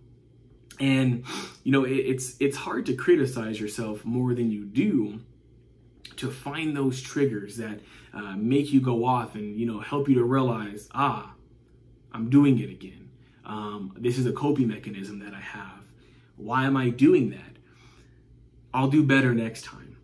And 0.81 1.25
you 1.65 1.73
know, 1.73 1.85
it, 1.85 1.93
it's 1.93 2.37
it's 2.41 2.57
hard 2.57 2.87
to 2.87 2.95
criticize 2.95 3.61
yourself 3.61 4.05
more 4.05 4.35
than 4.35 4.51
you 4.51 4.65
do 4.65 5.21
to 6.16 6.31
find 6.31 6.76
those 6.76 7.00
triggers 7.00 7.57
that 7.57 7.81
uh, 8.12 8.37
make 8.37 8.73
you 8.73 8.81
go 8.81 9.04
off 9.04 9.35
and 9.35 9.59
you 9.59 9.66
know 9.66 9.81
help 9.81 10.09
you 10.09 10.14
to 10.16 10.25
realize, 10.25 10.88
ah, 10.95 11.35
I'm 12.12 12.31
doing 12.31 12.59
it 12.59 12.71
again. 12.71 13.11
Um, 13.45 13.95
this 13.99 14.19
is 14.19 14.26
a 14.26 14.33
coping 14.33 14.69
mechanism 14.69 15.19
that 15.21 15.35
I 15.35 15.40
have. 15.40 15.81
Why 16.37 16.64
am 16.64 16.76
I 16.76 16.90
doing 16.90 17.31
that? 17.31 17.57
I'll 18.75 18.88
do 18.88 19.02
better 19.02 19.35
next 19.35 19.64
time. 19.64 19.97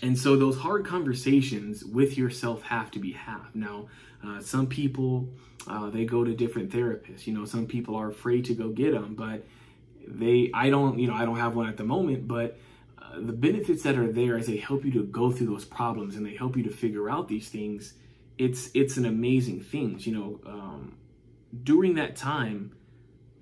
And 0.00 0.16
so 0.16 0.36
those 0.36 0.58
hard 0.58 0.86
conversations 0.86 1.84
with 1.84 2.16
yourself 2.16 2.62
have 2.62 2.90
to 2.92 2.98
be 2.98 3.12
had. 3.12 3.48
Now, 3.54 3.88
uh, 4.24 4.40
some 4.40 4.66
people 4.66 5.28
uh, 5.66 5.90
they 5.90 6.04
go 6.04 6.24
to 6.24 6.34
different 6.34 6.70
therapists. 6.70 7.26
You 7.26 7.34
know, 7.34 7.44
some 7.44 7.66
people 7.66 7.94
are 7.96 8.08
afraid 8.08 8.44
to 8.46 8.54
go 8.54 8.68
get 8.70 8.92
them, 8.92 9.14
but 9.14 9.44
they 10.06 10.50
I 10.54 10.70
don't 10.70 10.98
you 10.98 11.06
know 11.06 11.14
I 11.14 11.24
don't 11.24 11.36
have 11.36 11.54
one 11.54 11.68
at 11.68 11.76
the 11.76 11.84
moment, 11.84 12.26
but 12.26 12.58
the 13.20 13.32
benefits 13.32 13.82
that 13.82 13.96
are 13.96 14.10
there 14.10 14.36
as 14.36 14.46
they 14.46 14.56
help 14.56 14.84
you 14.84 14.92
to 14.92 15.04
go 15.04 15.30
through 15.30 15.46
those 15.46 15.64
problems 15.64 16.16
and 16.16 16.24
they 16.24 16.34
help 16.34 16.56
you 16.56 16.62
to 16.64 16.70
figure 16.70 17.08
out 17.08 17.28
these 17.28 17.48
things. 17.48 17.94
It's 18.36 18.70
it's 18.74 18.96
an 18.96 19.06
amazing 19.06 19.62
thing. 19.62 19.98
You 20.00 20.12
know, 20.12 20.40
um, 20.46 20.96
during 21.62 21.94
that 21.94 22.16
time, 22.16 22.72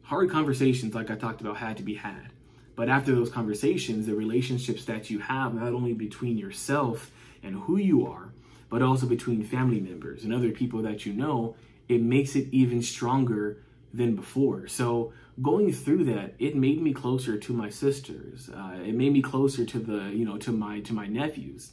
hard 0.03 0.31
conversations 0.31 0.95
like 0.95 1.11
I 1.11 1.17
talked 1.17 1.41
about 1.41 1.57
had 1.59 1.77
to 1.79 1.83
be 1.83 1.95
had 1.95 2.33
but 2.77 2.91
after 2.91 3.15
those 3.15 3.31
conversations, 3.31 4.07
the 4.07 4.15
relationships 4.15 4.85
that 4.85 5.09
you 5.09 5.19
have, 5.21 5.55
not 5.55 5.73
only 5.73 5.95
between 5.95 6.37
yourself 6.37 7.11
and 7.43 7.57
who 7.57 7.79
you 7.79 8.07
are, 8.07 8.35
but 8.69 8.83
also 8.83 9.07
between 9.07 9.43
family 9.43 9.81
members 9.81 10.25
and 10.25 10.33
other 10.33 10.51
people 10.51 10.83
that 10.83 11.07
you 11.07 11.15
know, 11.15 11.57
it 11.89 12.03
makes 12.03 12.37
it 12.37 12.49
even 12.53 12.83
stronger 12.83 13.63
than 13.95 14.15
before. 14.15 14.69
So 14.69 15.15
going 15.43 15.73
through 15.73 16.05
that, 16.05 16.35
it 16.39 16.57
made 16.57 16.81
me 16.81 16.93
closer 16.93 17.37
to 17.37 17.53
my 17.53 17.69
sisters. 17.69 18.49
Uh, 18.49 18.79
it 18.85 18.95
made 18.95 19.13
me 19.13 19.23
closer 19.23 19.65
to 19.65 19.79
the, 19.79 20.11
you 20.11 20.25
know, 20.25 20.39
to 20.39 20.53
my 20.53 20.81
to 20.81 20.93
my 20.93 21.07
nephews. 21.07 21.73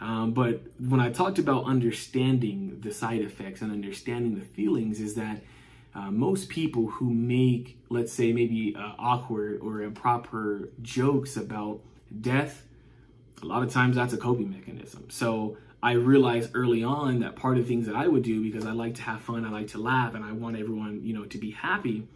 Um, 0.00 0.32
but 0.32 0.62
when 0.78 1.00
I 1.00 1.10
talked 1.10 1.38
about 1.38 1.64
understanding 1.64 2.80
the 2.80 2.92
side 2.92 3.20
effects 3.20 3.60
and 3.60 3.70
understanding 3.70 4.34
the 4.34 4.44
feelings, 4.44 4.98
is 4.98 5.14
that 5.14 5.42
uh, 5.94 6.10
most 6.10 6.48
people 6.48 6.86
who 6.86 7.12
make, 7.12 7.78
let's 7.90 8.12
say, 8.12 8.32
maybe 8.32 8.74
uh, 8.78 8.92
awkward 8.98 9.60
or 9.60 9.82
improper 9.82 10.70
jokes 10.80 11.36
about 11.36 11.80
death, 12.20 12.62
a 13.42 13.46
lot 13.46 13.62
of 13.62 13.72
times 13.72 13.96
that's 13.96 14.14
a 14.14 14.16
coping 14.16 14.50
mechanism. 14.50 15.10
So 15.10 15.58
I 15.82 15.92
realized 15.92 16.50
early 16.54 16.82
on 16.82 17.20
that 17.20 17.36
part 17.36 17.58
of 17.58 17.66
things 17.66 17.86
that 17.86 17.96
I 17.96 18.06
would 18.06 18.22
do 18.22 18.42
because 18.42 18.66
I 18.66 18.72
like 18.72 18.94
to 18.96 19.02
have 19.02 19.20
fun, 19.20 19.44
I 19.44 19.50
like 19.50 19.68
to 19.68 19.78
laugh, 19.78 20.14
and 20.14 20.24
I 20.24 20.32
want 20.32 20.56
everyone, 20.56 21.00
you 21.02 21.12
know, 21.12 21.24
to 21.24 21.38
be 21.38 21.50
happy. 21.50 22.06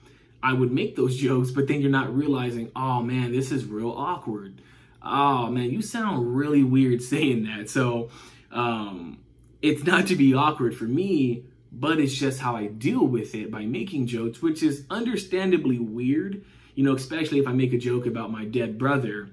I 0.44 0.52
would 0.52 0.72
make 0.72 0.94
those 0.94 1.16
jokes, 1.28 1.50
but 1.50 1.66
then 1.66 1.80
you're 1.80 1.90
not 1.90 2.14
realizing, 2.14 2.70
oh 2.76 3.02
man, 3.02 3.32
this 3.32 3.50
is 3.50 3.64
real 3.64 3.90
awkward. 3.90 4.60
Oh 5.02 5.50
man, 5.50 5.70
you 5.70 5.82
sound 5.82 6.36
really 6.36 6.62
weird 6.62 7.02
saying 7.02 7.44
that. 7.44 7.68
So 7.68 8.10
um, 8.52 9.18
it's 9.60 9.84
not 9.84 10.06
to 10.06 10.16
be 10.16 10.34
awkward 10.34 10.76
for 10.76 10.84
me 10.84 11.44
but 11.76 11.98
it's 11.98 12.14
just 12.14 12.40
how 12.40 12.56
I 12.56 12.66
deal 12.66 13.04
with 13.06 13.34
it 13.34 13.50
by 13.50 13.66
making 13.66 14.06
jokes, 14.06 14.40
which 14.40 14.62
is 14.62 14.84
understandably 14.90 15.78
weird, 15.78 16.44
you 16.74 16.84
know, 16.84 16.94
especially 16.94 17.40
if 17.40 17.48
I 17.48 17.52
make 17.52 17.72
a 17.72 17.78
joke 17.78 18.06
about 18.06 18.30
my 18.30 18.44
dead 18.44 18.78
brother, 18.78 19.28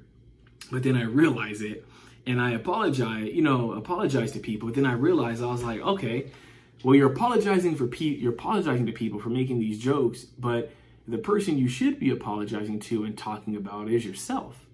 but 0.72 0.84
then 0.84 0.98
I 0.98 1.04
realize 1.04 1.62
it 1.62 1.86
and 2.26 2.42
I 2.42 2.52
apologize, 2.52 3.32
you 3.32 3.42
know, 3.42 3.74
apologize 3.74 4.32
to 4.32 4.40
people. 4.40 4.70
But 4.70 4.76
then 4.76 4.86
I 4.86 4.94
realized 4.94 5.44
I 5.44 5.48
was 5.48 5.64
like, 5.64 5.82
okay, 5.82 6.32
well, 6.84 6.96
you're 6.96 7.12
apologizing 7.12 7.76
for 7.76 7.86
pe- 7.86 8.06
you're 8.06 8.34
apologizing 8.34 8.88
to 8.88 8.92
people 8.92 9.20
for 9.20 9.30
making 9.30 9.60
these 9.60 9.78
jokes, 9.78 10.24
but 10.24 10.72
the 11.12 11.18
person 11.18 11.58
you 11.58 11.68
should 11.68 12.00
be 12.00 12.10
apologizing 12.10 12.80
to 12.80 13.04
and 13.04 13.18
talking 13.18 13.56
about 13.56 13.90
is 13.90 14.06
yourself. 14.06 14.66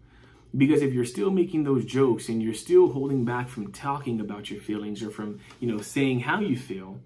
Because 0.56 0.82
if 0.82 0.94
you're 0.94 1.06
still 1.06 1.30
making 1.30 1.64
those 1.64 1.84
jokes 1.84 2.30
and 2.30 2.42
you're 2.42 2.54
still 2.54 2.92
holding 2.92 3.26
back 3.26 3.50
from 3.50 3.72
talking 3.72 4.20
about 4.20 4.50
your 4.50 4.62
feelings 4.62 5.04
or 5.04 5.10
from, 5.10 5.40
you 5.60 5.68
know, 5.68 5.82
saying 5.82 6.22
how 6.22 6.40
you 6.40 6.58
feel, 6.58 7.00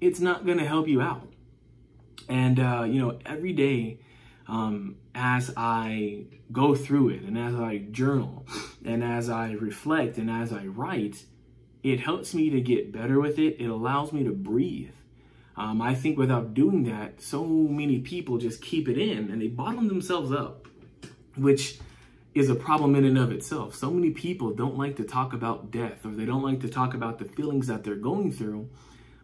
it's 0.00 0.20
not 0.20 0.46
going 0.46 0.58
to 0.58 0.66
help 0.66 0.86
you 0.86 1.00
out. 1.00 1.26
And, 2.28 2.60
uh, 2.60 2.84
you 2.86 3.00
know, 3.00 3.18
every 3.26 3.52
day 3.52 3.98
um, 4.46 4.96
as 5.14 5.52
I 5.56 6.24
go 6.52 6.74
through 6.74 7.10
it 7.10 7.22
and 7.22 7.38
as 7.38 7.54
I 7.54 7.78
journal 7.90 8.46
and 8.84 9.02
as 9.02 9.28
I 9.28 9.52
reflect 9.52 10.18
and 10.18 10.30
as 10.30 10.52
I 10.52 10.66
write, 10.66 11.24
it 11.82 12.00
helps 12.00 12.34
me 12.34 12.50
to 12.50 12.60
get 12.60 12.92
better 12.92 13.20
with 13.20 13.38
it. 13.38 13.60
It 13.60 13.66
allows 13.66 14.12
me 14.12 14.24
to 14.24 14.32
breathe. 14.32 14.92
Um, 15.56 15.80
I 15.80 15.94
think 15.94 16.18
without 16.18 16.54
doing 16.54 16.84
that, 16.84 17.20
so 17.20 17.44
many 17.44 18.00
people 18.00 18.38
just 18.38 18.60
keep 18.60 18.88
it 18.88 18.98
in 18.98 19.30
and 19.30 19.40
they 19.40 19.48
bottle 19.48 19.82
themselves 19.82 20.32
up, 20.32 20.66
which 21.36 21.78
is 22.34 22.50
a 22.50 22.54
problem 22.54 22.96
in 22.96 23.04
and 23.04 23.16
of 23.16 23.30
itself. 23.30 23.74
So 23.74 23.90
many 23.90 24.10
people 24.10 24.50
don't 24.50 24.76
like 24.76 24.96
to 24.96 25.04
talk 25.04 25.32
about 25.32 25.70
death 25.70 26.04
or 26.04 26.10
they 26.10 26.24
don't 26.24 26.42
like 26.42 26.60
to 26.60 26.68
talk 26.68 26.94
about 26.94 27.18
the 27.18 27.24
feelings 27.24 27.68
that 27.68 27.84
they're 27.84 27.94
going 27.94 28.32
through 28.32 28.68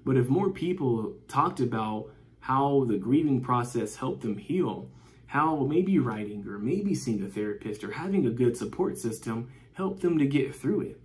but 0.04 0.16
if 0.16 0.28
more 0.28 0.50
people 0.50 1.14
talked 1.28 1.60
about 1.60 2.10
how 2.40 2.84
the 2.88 2.96
grieving 2.96 3.40
process 3.40 3.96
helped 3.96 4.22
them 4.22 4.38
heal, 4.38 4.88
how 5.26 5.56
maybe 5.56 5.98
writing 5.98 6.46
or 6.48 6.58
maybe 6.58 6.94
seeing 6.94 7.22
a 7.22 7.28
therapist 7.28 7.84
or 7.84 7.92
having 7.92 8.26
a 8.26 8.30
good 8.30 8.56
support 8.56 8.98
system 8.98 9.50
helped 9.74 10.00
them 10.00 10.18
to 10.18 10.26
get 10.26 10.54
through 10.54 10.80
it. 10.80 10.99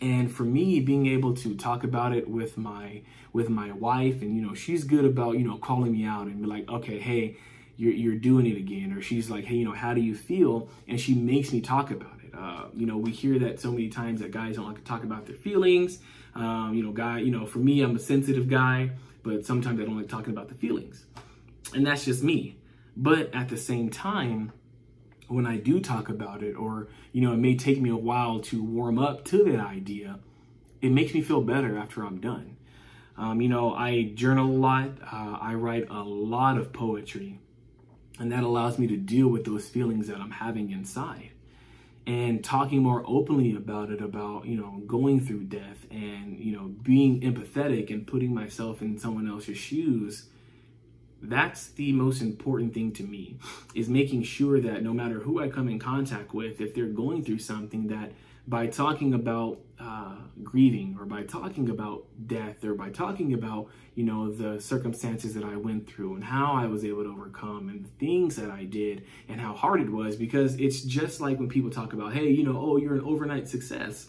And 0.00 0.30
for 0.30 0.44
me, 0.44 0.80
being 0.80 1.06
able 1.06 1.34
to 1.36 1.54
talk 1.56 1.84
about 1.84 2.12
it 2.12 2.28
with 2.28 2.56
my 2.56 3.02
with 3.32 3.48
my 3.48 3.72
wife, 3.72 4.22
and 4.22 4.36
you 4.36 4.42
know, 4.42 4.54
she's 4.54 4.84
good 4.84 5.04
about 5.04 5.38
you 5.38 5.46
know 5.46 5.58
calling 5.58 5.92
me 5.92 6.04
out 6.04 6.26
and 6.26 6.40
be 6.40 6.46
like, 6.46 6.68
okay, 6.68 6.98
hey, 6.98 7.36
you're 7.76 7.92
you're 7.92 8.16
doing 8.16 8.46
it 8.46 8.56
again, 8.56 8.92
or 8.92 9.02
she's 9.02 9.30
like, 9.30 9.44
hey, 9.44 9.56
you 9.56 9.64
know, 9.64 9.72
how 9.72 9.94
do 9.94 10.00
you 10.00 10.14
feel? 10.14 10.68
And 10.86 11.00
she 11.00 11.14
makes 11.14 11.52
me 11.52 11.60
talk 11.60 11.90
about 11.90 12.18
it. 12.24 12.32
Uh, 12.36 12.66
you 12.74 12.86
know, 12.86 12.96
we 12.96 13.10
hear 13.10 13.38
that 13.40 13.60
so 13.60 13.72
many 13.72 13.88
times 13.88 14.20
that 14.20 14.30
guys 14.30 14.56
don't 14.56 14.66
like 14.66 14.78
to 14.78 14.84
talk 14.84 15.02
about 15.02 15.26
their 15.26 15.36
feelings. 15.36 15.98
Um, 16.34 16.72
you 16.74 16.82
know, 16.84 16.92
guy, 16.92 17.18
you 17.18 17.32
know, 17.32 17.46
for 17.46 17.58
me, 17.58 17.80
I'm 17.80 17.96
a 17.96 17.98
sensitive 17.98 18.48
guy, 18.48 18.90
but 19.24 19.44
sometimes 19.44 19.80
I 19.80 19.84
don't 19.84 19.96
like 19.96 20.08
talking 20.08 20.32
about 20.32 20.48
the 20.48 20.54
feelings. 20.54 21.04
And 21.74 21.86
that's 21.86 22.04
just 22.04 22.22
me. 22.22 22.56
But 22.96 23.34
at 23.34 23.48
the 23.48 23.56
same 23.56 23.90
time, 23.90 24.52
when 25.28 25.46
I 25.46 25.56
do 25.56 25.80
talk 25.80 26.08
about 26.08 26.42
it, 26.42 26.54
or, 26.54 26.88
you 27.12 27.20
know, 27.20 27.32
it 27.32 27.38
may 27.38 27.54
take 27.54 27.80
me 27.80 27.90
a 27.90 27.96
while 27.96 28.40
to 28.40 28.62
warm 28.62 28.98
up 28.98 29.24
to 29.26 29.44
that 29.44 29.60
idea, 29.60 30.18
it 30.80 30.90
makes 30.90 31.14
me 31.14 31.22
feel 31.22 31.42
better 31.42 31.78
after 31.78 32.04
I'm 32.04 32.20
done. 32.20 32.56
Um, 33.16 33.40
you 33.40 33.48
know, 33.48 33.74
I 33.74 34.12
journal 34.14 34.50
a 34.50 34.58
lot, 34.58 34.90
uh, 35.02 35.38
I 35.40 35.54
write 35.54 35.88
a 35.90 36.02
lot 36.02 36.56
of 36.56 36.72
poetry, 36.72 37.40
and 38.18 38.30
that 38.32 38.44
allows 38.44 38.78
me 38.78 38.86
to 38.86 38.96
deal 38.96 39.28
with 39.28 39.44
those 39.44 39.68
feelings 39.68 40.06
that 40.08 40.18
I'm 40.18 40.30
having 40.30 40.70
inside 40.70 41.30
and 42.08 42.42
talking 42.42 42.82
more 42.82 43.04
openly 43.06 43.54
about 43.54 43.90
it 43.90 44.00
about 44.00 44.46
you 44.46 44.56
know 44.56 44.82
going 44.86 45.20
through 45.20 45.44
death 45.44 45.86
and 45.90 46.40
you 46.40 46.56
know 46.56 46.74
being 46.82 47.20
empathetic 47.20 47.90
and 47.90 48.06
putting 48.06 48.34
myself 48.34 48.80
in 48.80 48.98
someone 48.98 49.28
else's 49.28 49.58
shoes 49.58 50.24
that's 51.22 51.68
the 51.68 51.92
most 51.92 52.20
important 52.20 52.72
thing 52.72 52.92
to 52.92 53.02
me 53.02 53.36
is 53.74 53.88
making 53.88 54.22
sure 54.22 54.60
that 54.60 54.82
no 54.82 54.92
matter 54.92 55.20
who 55.20 55.42
i 55.42 55.48
come 55.48 55.68
in 55.68 55.78
contact 55.78 56.32
with 56.32 56.60
if 56.60 56.74
they're 56.74 56.86
going 56.86 57.24
through 57.24 57.38
something 57.38 57.88
that 57.88 58.12
by 58.46 58.66
talking 58.66 59.12
about 59.12 59.58
uh, 59.78 60.14
grieving 60.42 60.96
or 60.98 61.04
by 61.04 61.22
talking 61.22 61.68
about 61.68 62.04
death 62.26 62.64
or 62.64 62.74
by 62.74 62.88
talking 62.88 63.34
about 63.34 63.68
you 63.94 64.04
know 64.04 64.30
the 64.30 64.60
circumstances 64.60 65.34
that 65.34 65.44
i 65.44 65.56
went 65.56 65.88
through 65.88 66.14
and 66.14 66.24
how 66.24 66.52
i 66.52 66.66
was 66.66 66.84
able 66.84 67.02
to 67.02 67.10
overcome 67.10 67.68
and 67.68 67.84
the 67.84 67.90
things 67.98 68.36
that 68.36 68.50
i 68.50 68.64
did 68.64 69.04
and 69.28 69.40
how 69.40 69.52
hard 69.52 69.80
it 69.80 69.90
was 69.90 70.16
because 70.16 70.54
it's 70.56 70.82
just 70.82 71.20
like 71.20 71.38
when 71.38 71.48
people 71.48 71.70
talk 71.70 71.92
about 71.92 72.12
hey 72.12 72.28
you 72.28 72.44
know 72.44 72.56
oh 72.58 72.76
you're 72.76 72.94
an 72.94 73.04
overnight 73.04 73.48
success. 73.48 74.08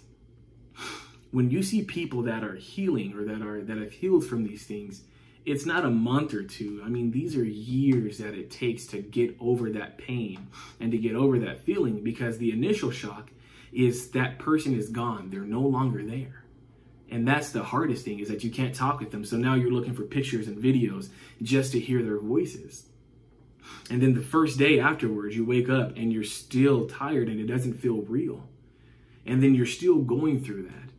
When 1.31 1.51
you 1.51 1.61
see 1.61 1.83
people 1.83 2.23
that 2.23 2.43
are 2.43 2.55
healing 2.55 3.13
or 3.13 3.23
that 3.25 3.43
are 3.45 3.61
that 3.61 3.77
have 3.77 3.91
healed 3.91 4.25
from 4.25 4.43
these 4.43 4.63
things 4.63 5.03
it's 5.49 5.65
not 5.65 5.83
a 5.83 5.89
month 5.89 6.35
or 6.35 6.43
two. 6.43 6.79
I 6.85 6.89
mean, 6.89 7.09
these 7.09 7.35
are 7.35 7.43
years 7.43 8.19
that 8.19 8.35
it 8.35 8.51
takes 8.51 8.85
to 8.87 9.01
get 9.01 9.35
over 9.39 9.71
that 9.71 9.97
pain 9.97 10.47
and 10.79 10.91
to 10.91 10.97
get 10.99 11.15
over 11.15 11.39
that 11.39 11.61
feeling 11.61 12.03
because 12.03 12.37
the 12.37 12.51
initial 12.51 12.91
shock 12.91 13.31
is 13.71 14.11
that 14.11 14.37
person 14.37 14.77
is 14.77 14.89
gone. 14.89 15.31
They're 15.31 15.41
no 15.41 15.61
longer 15.61 16.03
there. 16.03 16.45
And 17.09 17.27
that's 17.27 17.49
the 17.49 17.63
hardest 17.63 18.05
thing 18.05 18.19
is 18.19 18.27
that 18.27 18.43
you 18.43 18.51
can't 18.51 18.75
talk 18.75 18.99
with 18.99 19.09
them. 19.09 19.25
So 19.25 19.37
now 19.37 19.55
you're 19.55 19.71
looking 19.71 19.95
for 19.95 20.03
pictures 20.03 20.47
and 20.47 20.61
videos 20.61 21.09
just 21.41 21.71
to 21.71 21.79
hear 21.79 22.03
their 22.03 22.19
voices. 22.19 22.85
And 23.89 24.03
then 24.03 24.13
the 24.13 24.21
first 24.21 24.59
day 24.59 24.79
afterwards, 24.79 25.35
you 25.35 25.45
wake 25.45 25.67
up 25.67 25.97
and 25.97 26.13
you're 26.13 26.23
still 26.23 26.87
tired 26.87 27.27
and 27.27 27.39
it 27.39 27.47
doesn't 27.47 27.73
feel 27.73 28.03
real. 28.03 28.47
And 29.25 29.41
then 29.41 29.55
you're 29.55 29.65
still 29.65 29.97
going 29.97 30.43
through 30.43 30.67
that. 30.67 30.91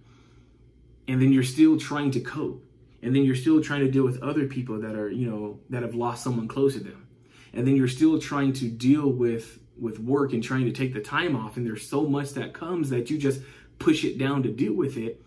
And 1.07 1.23
then 1.23 1.33
you're 1.33 1.45
still 1.45 1.79
trying 1.79 2.11
to 2.13 2.21
cope. 2.21 2.67
And 3.03 3.15
then 3.15 3.25
you're 3.25 3.37
still 3.37 3.63
trying 3.63 3.81
to 3.81 3.91
deal 3.91 4.05
with 4.05 4.23
other 4.23 4.47
people 4.47 4.81
that 4.81 4.95
are, 4.95 5.11
you 5.11 5.29
know, 5.31 5.61
that 5.71 5.83
have 5.83 5.95
lost 5.95 6.23
someone 6.23 6.49
close 6.49 6.75
to 6.75 6.81
them. 6.81 7.07
and 7.53 7.67
then 7.67 7.75
you're 7.77 7.89
still 7.89 8.21
trying 8.21 8.53
to 8.55 8.69
deal 8.69 9.09
with 9.11 9.59
with 9.79 9.99
work 9.99 10.33
and 10.35 10.43
trying 10.43 10.67
to 10.67 10.73
take 10.73 10.93
the 10.93 11.01
time 11.01 11.35
off. 11.35 11.57
And 11.57 11.67
there's 11.67 11.89
so 11.89 12.07
much 12.07 12.31
that 12.35 12.53
comes 12.53 12.91
that 12.91 13.09
you 13.11 13.17
just 13.19 13.41
push 13.79 14.05
it 14.05 14.19
down 14.19 14.43
to 14.43 14.51
deal 14.51 14.75
with 14.75 14.97
it. 14.99 15.23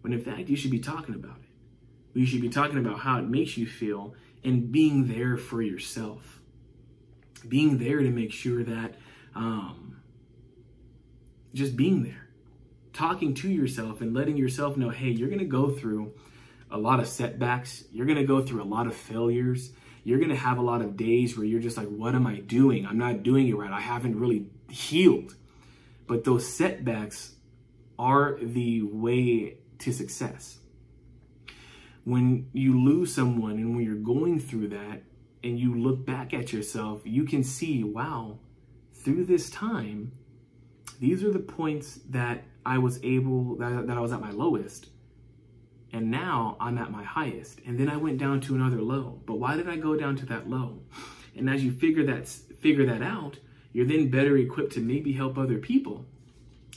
When 0.00 0.12
in 0.12 0.20
fact 0.20 0.48
you 0.48 0.56
should 0.56 0.72
be 0.72 0.80
talking 0.80 1.14
about 1.14 1.36
it. 1.36 2.18
You 2.18 2.26
should 2.26 2.42
be 2.42 2.48
talking 2.48 2.78
about 2.78 2.98
how 3.00 3.18
it 3.18 3.28
makes 3.28 3.56
you 3.56 3.66
feel 3.66 4.14
and 4.42 4.70
being 4.70 5.06
there 5.08 5.36
for 5.36 5.62
yourself. 5.62 6.40
Being 7.48 7.78
there 7.78 8.00
to 8.00 8.10
make 8.10 8.32
sure 8.32 8.62
that 8.64 8.96
um, 9.34 10.02
just 11.54 11.76
being 11.76 12.02
there. 12.02 12.28
Talking 12.92 13.34
to 13.34 13.48
yourself 13.48 14.00
and 14.00 14.12
letting 14.14 14.36
yourself 14.36 14.76
know 14.76 14.90
hey 14.90 15.10
you're 15.10 15.28
going 15.28 15.38
to 15.38 15.44
go 15.44 15.70
through 15.70 16.12
a 16.70 16.78
lot 16.78 17.00
of 17.00 17.06
setbacks 17.06 17.84
you're 17.92 18.06
going 18.06 18.18
to 18.18 18.24
go 18.24 18.42
through 18.42 18.62
a 18.62 18.64
lot 18.64 18.86
of 18.86 18.94
failures 18.94 19.72
you're 20.04 20.18
going 20.18 20.30
to 20.30 20.36
have 20.36 20.58
a 20.58 20.62
lot 20.62 20.82
of 20.82 20.96
days 20.96 21.36
where 21.36 21.46
you're 21.46 21.60
just 21.60 21.78
like, 21.78 21.88
what 21.88 22.14
am 22.14 22.26
I 22.26 22.36
doing? 22.36 22.86
I'm 22.86 22.98
not 22.98 23.22
doing 23.22 23.48
it 23.48 23.56
right. 23.56 23.72
I 23.72 23.80
haven't 23.80 24.20
really 24.20 24.50
healed. 24.68 25.34
But 26.06 26.24
those 26.24 26.46
setbacks 26.46 27.36
are 27.98 28.38
the 28.40 28.82
way 28.82 29.56
to 29.78 29.92
success. 29.92 30.58
When 32.04 32.50
you 32.52 32.78
lose 32.84 33.14
someone 33.14 33.52
and 33.52 33.74
when 33.74 33.84
you're 33.84 33.94
going 33.94 34.38
through 34.38 34.68
that 34.68 35.02
and 35.42 35.58
you 35.58 35.74
look 35.74 36.04
back 36.04 36.34
at 36.34 36.52
yourself, 36.52 37.00
you 37.04 37.24
can 37.24 37.42
see, 37.42 37.82
wow, 37.82 38.38
through 38.92 39.24
this 39.24 39.48
time, 39.48 40.12
these 41.00 41.24
are 41.24 41.32
the 41.32 41.38
points 41.38 42.00
that 42.10 42.44
I 42.66 42.76
was 42.76 43.02
able, 43.02 43.56
that, 43.56 43.86
that 43.86 43.96
I 43.96 44.00
was 44.00 44.12
at 44.12 44.20
my 44.20 44.32
lowest 44.32 44.88
and 45.94 46.10
now 46.10 46.56
I'm 46.58 46.76
at 46.76 46.90
my 46.90 47.04
highest. 47.04 47.60
And 47.64 47.78
then 47.78 47.88
I 47.88 47.96
went 47.96 48.18
down 48.18 48.40
to 48.42 48.56
another 48.56 48.82
low. 48.82 49.20
But 49.26 49.38
why 49.38 49.56
did 49.56 49.68
I 49.68 49.76
go 49.76 49.94
down 49.94 50.16
to 50.16 50.26
that 50.26 50.50
low? 50.50 50.80
And 51.36 51.48
as 51.48 51.64
you 51.64 51.70
figure 51.70 52.04
that 52.06 52.26
figure 52.26 52.84
that 52.86 53.00
out, 53.00 53.38
you're 53.72 53.86
then 53.86 54.10
better 54.10 54.36
equipped 54.36 54.72
to 54.72 54.80
maybe 54.80 55.12
help 55.12 55.38
other 55.38 55.58
people. 55.58 56.04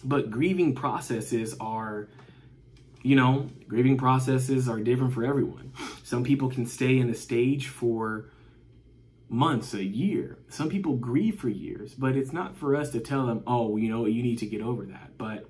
But 0.04 0.30
grieving 0.30 0.76
processes 0.76 1.56
are 1.60 2.10
you 3.02 3.16
know, 3.16 3.50
grieving 3.68 3.98
processes 3.98 4.68
are 4.70 4.80
different 4.80 5.14
for 5.14 5.26
everyone. 5.26 5.72
Some 6.04 6.24
people 6.24 6.50
can 6.50 6.66
stay 6.66 6.98
in 7.00 7.10
a 7.10 7.16
stage 7.16 7.68
for 7.70 8.30
months, 9.30 9.74
a 9.74 9.84
year. 9.84 10.38
Some 10.50 10.70
people 10.70 10.96
grieve 10.96 11.40
for 11.40 11.50
years, 11.50 11.94
but 11.94 12.16
it's 12.16 12.34
not 12.34 12.58
for 12.58 12.76
us 12.76 12.92
to 12.92 13.00
tell 13.00 13.26
them, 13.26 13.44
oh, 13.48 13.78
you 13.78 13.90
know, 13.90 14.06
you 14.06 14.22
need 14.22 14.40
to 14.40 14.46
get 14.46 14.62
over 14.62 14.86
that. 14.86 15.18
But 15.18 15.46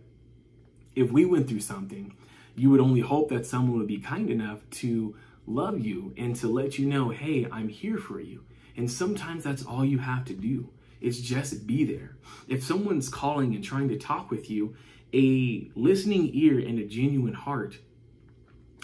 if 0.95 1.11
we 1.11 1.25
went 1.25 1.47
through 1.49 1.61
something 1.61 2.15
you 2.57 2.71
would 2.71 2.81
only 2.81 3.01
hope 3.01 3.29
that 3.29 3.45
someone 3.45 3.77
would 3.77 3.87
be 3.87 3.99
kind 3.99 4.29
enough 4.29 4.67
to 4.71 5.15
love 5.45 5.79
you 5.79 6.13
and 6.17 6.35
to 6.37 6.47
let 6.47 6.77
you 6.79 6.87
know, 6.87 7.09
hey, 7.09 7.47
I'm 7.51 7.69
here 7.69 7.97
for 7.97 8.19
you. 8.19 8.43
And 8.75 8.89
sometimes 8.89 9.43
that's 9.43 9.63
all 9.63 9.85
you 9.85 9.99
have 9.99 10.25
to 10.25 10.33
do 10.33 10.69
is 10.99 11.21
just 11.21 11.67
be 11.67 11.85
there. 11.85 12.17
If 12.47 12.63
someone's 12.63 13.09
calling 13.09 13.53
and 13.53 13.63
trying 13.63 13.89
to 13.89 13.97
talk 13.97 14.31
with 14.31 14.49
you, 14.49 14.75
a 15.13 15.69
listening 15.75 16.31
ear 16.33 16.59
and 16.59 16.79
a 16.79 16.85
genuine 16.85 17.35
heart, 17.35 17.77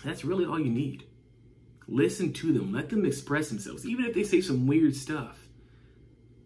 that's 0.06 0.24
really 0.24 0.46
all 0.46 0.60
you 0.60 0.72
need. 0.72 1.06
Listen 1.88 2.32
to 2.34 2.54
them, 2.54 2.72
let 2.72 2.90
them 2.90 3.06
express 3.06 3.50
themselves, 3.50 3.86
even 3.86 4.06
if 4.06 4.14
they 4.14 4.24
say 4.24 4.40
some 4.40 4.68
weird 4.68 4.96
stuff. 4.96 5.48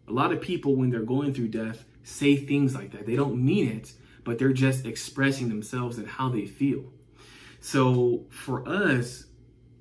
A 0.07 0.11
lot 0.11 0.31
of 0.31 0.41
people, 0.41 0.75
when 0.75 0.89
they're 0.89 1.01
going 1.01 1.33
through 1.33 1.49
death, 1.49 1.83
say 2.03 2.37
things 2.37 2.73
like 2.73 2.91
that. 2.93 3.05
They 3.05 3.17
don't 3.17 3.43
mean 3.43 3.67
it, 3.67 3.91
but 4.23 4.39
they're 4.39 4.53
just 4.53 4.85
expressing 4.85 5.49
themselves 5.49 5.97
and 5.97 6.07
how 6.07 6.29
they 6.29 6.45
feel. 6.45 6.85
So 7.67 8.23
for 8.29 8.65
us, 8.65 9.25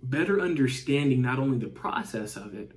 better 0.03 0.41
understanding 0.41 1.23
not 1.23 1.39
only 1.39 1.59
the 1.59 1.69
process 1.69 2.35
of 2.35 2.53
it, 2.53 2.73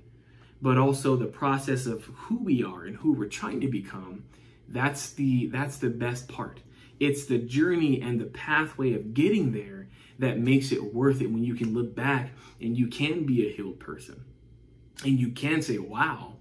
but 0.62 0.78
also 0.78 1.16
the 1.16 1.26
process 1.26 1.86
of 1.86 2.04
who 2.04 2.38
we 2.38 2.62
are 2.62 2.84
and 2.84 2.94
who 2.94 3.14
we're 3.14 3.26
trying 3.26 3.60
to 3.62 3.66
become, 3.66 4.22
that's 4.68 5.10
the 5.10 5.48
that's 5.48 5.78
the 5.78 5.90
best 5.90 6.28
part. 6.28 6.60
It's 7.00 7.26
the 7.26 7.38
journey 7.38 8.00
and 8.00 8.20
the 8.20 8.26
pathway 8.26 8.94
of 8.94 9.12
getting 9.12 9.50
there 9.50 9.88
that 10.20 10.38
makes 10.38 10.70
it 10.70 10.94
worth 10.94 11.20
it 11.20 11.32
when 11.32 11.42
you 11.42 11.56
can 11.56 11.74
look 11.74 11.92
back 11.92 12.30
and 12.60 12.78
you 12.78 12.86
can 12.86 13.26
be 13.26 13.48
a 13.48 13.52
healed 13.52 13.80
person. 13.80 14.24
And 15.04 15.18
you 15.18 15.30
can 15.30 15.60
say, 15.60 15.78
wow, 15.78 16.36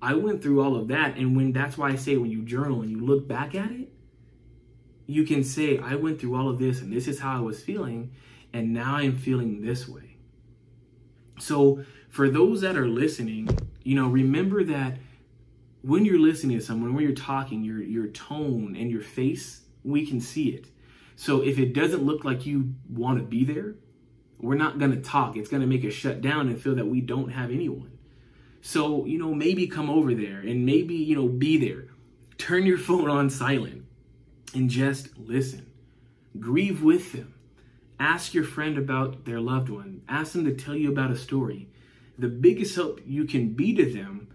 I 0.00 0.14
went 0.14 0.40
through 0.40 0.62
all 0.62 0.76
of 0.76 0.86
that. 0.86 1.16
And 1.16 1.36
when 1.36 1.52
that's 1.52 1.76
why 1.76 1.88
I 1.88 1.96
say 1.96 2.16
when 2.16 2.30
you 2.30 2.42
journal 2.42 2.80
and 2.82 2.92
you 2.92 3.04
look 3.04 3.26
back 3.26 3.56
at 3.56 3.72
it, 3.72 3.92
you 5.08 5.24
can 5.24 5.42
say, 5.42 5.78
I 5.78 5.96
went 5.96 6.20
through 6.20 6.36
all 6.36 6.48
of 6.48 6.58
this 6.58 6.82
and 6.82 6.92
this 6.92 7.08
is 7.08 7.18
how 7.18 7.38
I 7.38 7.40
was 7.40 7.60
feeling, 7.62 8.12
and 8.52 8.72
now 8.74 8.96
I'm 8.96 9.16
feeling 9.16 9.62
this 9.62 9.88
way. 9.88 10.16
So, 11.40 11.82
for 12.10 12.28
those 12.28 12.60
that 12.60 12.76
are 12.76 12.86
listening, 12.86 13.48
you 13.82 13.94
know, 13.94 14.08
remember 14.08 14.62
that 14.64 14.98
when 15.82 16.04
you're 16.04 16.18
listening 16.18 16.58
to 16.58 16.64
someone, 16.64 16.94
when 16.94 17.04
you're 17.04 17.14
talking, 17.14 17.64
your 17.64 17.82
your 17.82 18.08
tone 18.08 18.76
and 18.78 18.90
your 18.90 19.00
face, 19.00 19.62
we 19.82 20.06
can 20.06 20.20
see 20.20 20.50
it. 20.50 20.66
So 21.16 21.42
if 21.42 21.58
it 21.58 21.72
doesn't 21.72 22.02
look 22.02 22.24
like 22.24 22.46
you 22.46 22.74
want 22.88 23.18
to 23.18 23.24
be 23.24 23.44
there, 23.44 23.74
we're 24.38 24.56
not 24.56 24.78
going 24.78 24.92
to 24.92 25.00
talk. 25.00 25.36
It's 25.36 25.48
going 25.48 25.62
to 25.62 25.66
make 25.66 25.84
us 25.84 25.92
shut 25.92 26.20
down 26.20 26.48
and 26.48 26.60
feel 26.60 26.74
that 26.76 26.86
we 26.86 27.00
don't 27.00 27.30
have 27.30 27.50
anyone. 27.50 27.98
So, 28.60 29.04
you 29.04 29.18
know, 29.18 29.34
maybe 29.34 29.66
come 29.66 29.90
over 29.90 30.14
there 30.14 30.38
and 30.38 30.64
maybe, 30.64 30.94
you 30.94 31.16
know, 31.16 31.28
be 31.28 31.56
there. 31.56 31.86
Turn 32.36 32.66
your 32.66 32.78
phone 32.88 33.10
on 33.10 33.30
silent 33.30 33.77
and 34.54 34.70
just 34.70 35.16
listen. 35.18 35.66
Grieve 36.38 36.82
with 36.82 37.12
them. 37.12 37.34
Ask 38.00 38.32
your 38.32 38.44
friend 38.44 38.78
about 38.78 39.24
their 39.24 39.40
loved 39.40 39.68
one. 39.68 40.02
Ask 40.08 40.32
them 40.32 40.44
to 40.44 40.54
tell 40.54 40.76
you 40.76 40.90
about 40.90 41.10
a 41.10 41.16
story. 41.16 41.68
The 42.18 42.28
biggest 42.28 42.74
help 42.74 43.00
you 43.04 43.24
can 43.24 43.54
be 43.54 43.74
to 43.74 43.92
them 43.92 44.28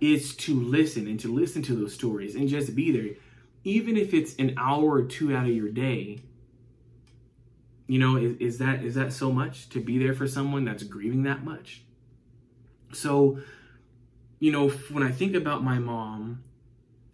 is 0.00 0.34
to 0.34 0.54
listen 0.54 1.06
and 1.06 1.18
to 1.20 1.32
listen 1.32 1.62
to 1.62 1.74
those 1.74 1.94
stories 1.94 2.34
and 2.34 2.48
just 2.48 2.74
be 2.74 2.90
there. 2.90 3.14
Even 3.64 3.96
if 3.96 4.12
it's 4.12 4.34
an 4.36 4.54
hour 4.56 4.90
or 4.90 5.04
two 5.04 5.34
out 5.34 5.46
of 5.46 5.52
your 5.52 5.68
day, 5.68 6.20
you 7.86 7.98
know, 7.98 8.16
is, 8.16 8.36
is 8.38 8.58
that 8.58 8.82
is 8.82 8.94
that 8.94 9.12
so 9.12 9.30
much 9.30 9.68
to 9.68 9.80
be 9.80 9.98
there 9.98 10.14
for 10.14 10.26
someone 10.26 10.64
that's 10.64 10.82
grieving 10.82 11.24
that 11.24 11.44
much? 11.44 11.82
So, 12.92 13.38
you 14.38 14.50
know, 14.50 14.70
when 14.90 15.02
I 15.02 15.10
think 15.10 15.34
about 15.34 15.62
my 15.62 15.78
mom 15.78 16.42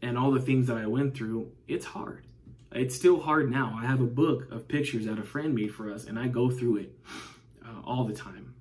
and 0.01 0.17
all 0.17 0.31
the 0.31 0.41
things 0.41 0.67
that 0.69 0.77
I 0.77 0.87
went 0.87 1.17
through, 1.17 1.51
it's 1.67 1.87
hard. 1.87 2.28
It's 2.73 2.95
still 2.95 3.21
hard 3.21 3.51
now. 3.51 3.79
I 3.81 3.87
have 3.87 4.01
a 4.01 4.07
book 4.07 4.51
of 4.51 4.69
pictures 4.69 5.07
that 5.07 5.19
a 5.19 5.23
friend 5.23 5.55
made 5.55 5.75
for 5.75 5.91
us, 5.91 6.05
and 6.05 6.19
I 6.19 6.29
go 6.29 6.51
through 6.51 6.79
it 6.79 6.99
uh, 7.65 7.81
all 7.85 8.05
the 8.05 8.13
time. 8.13 8.55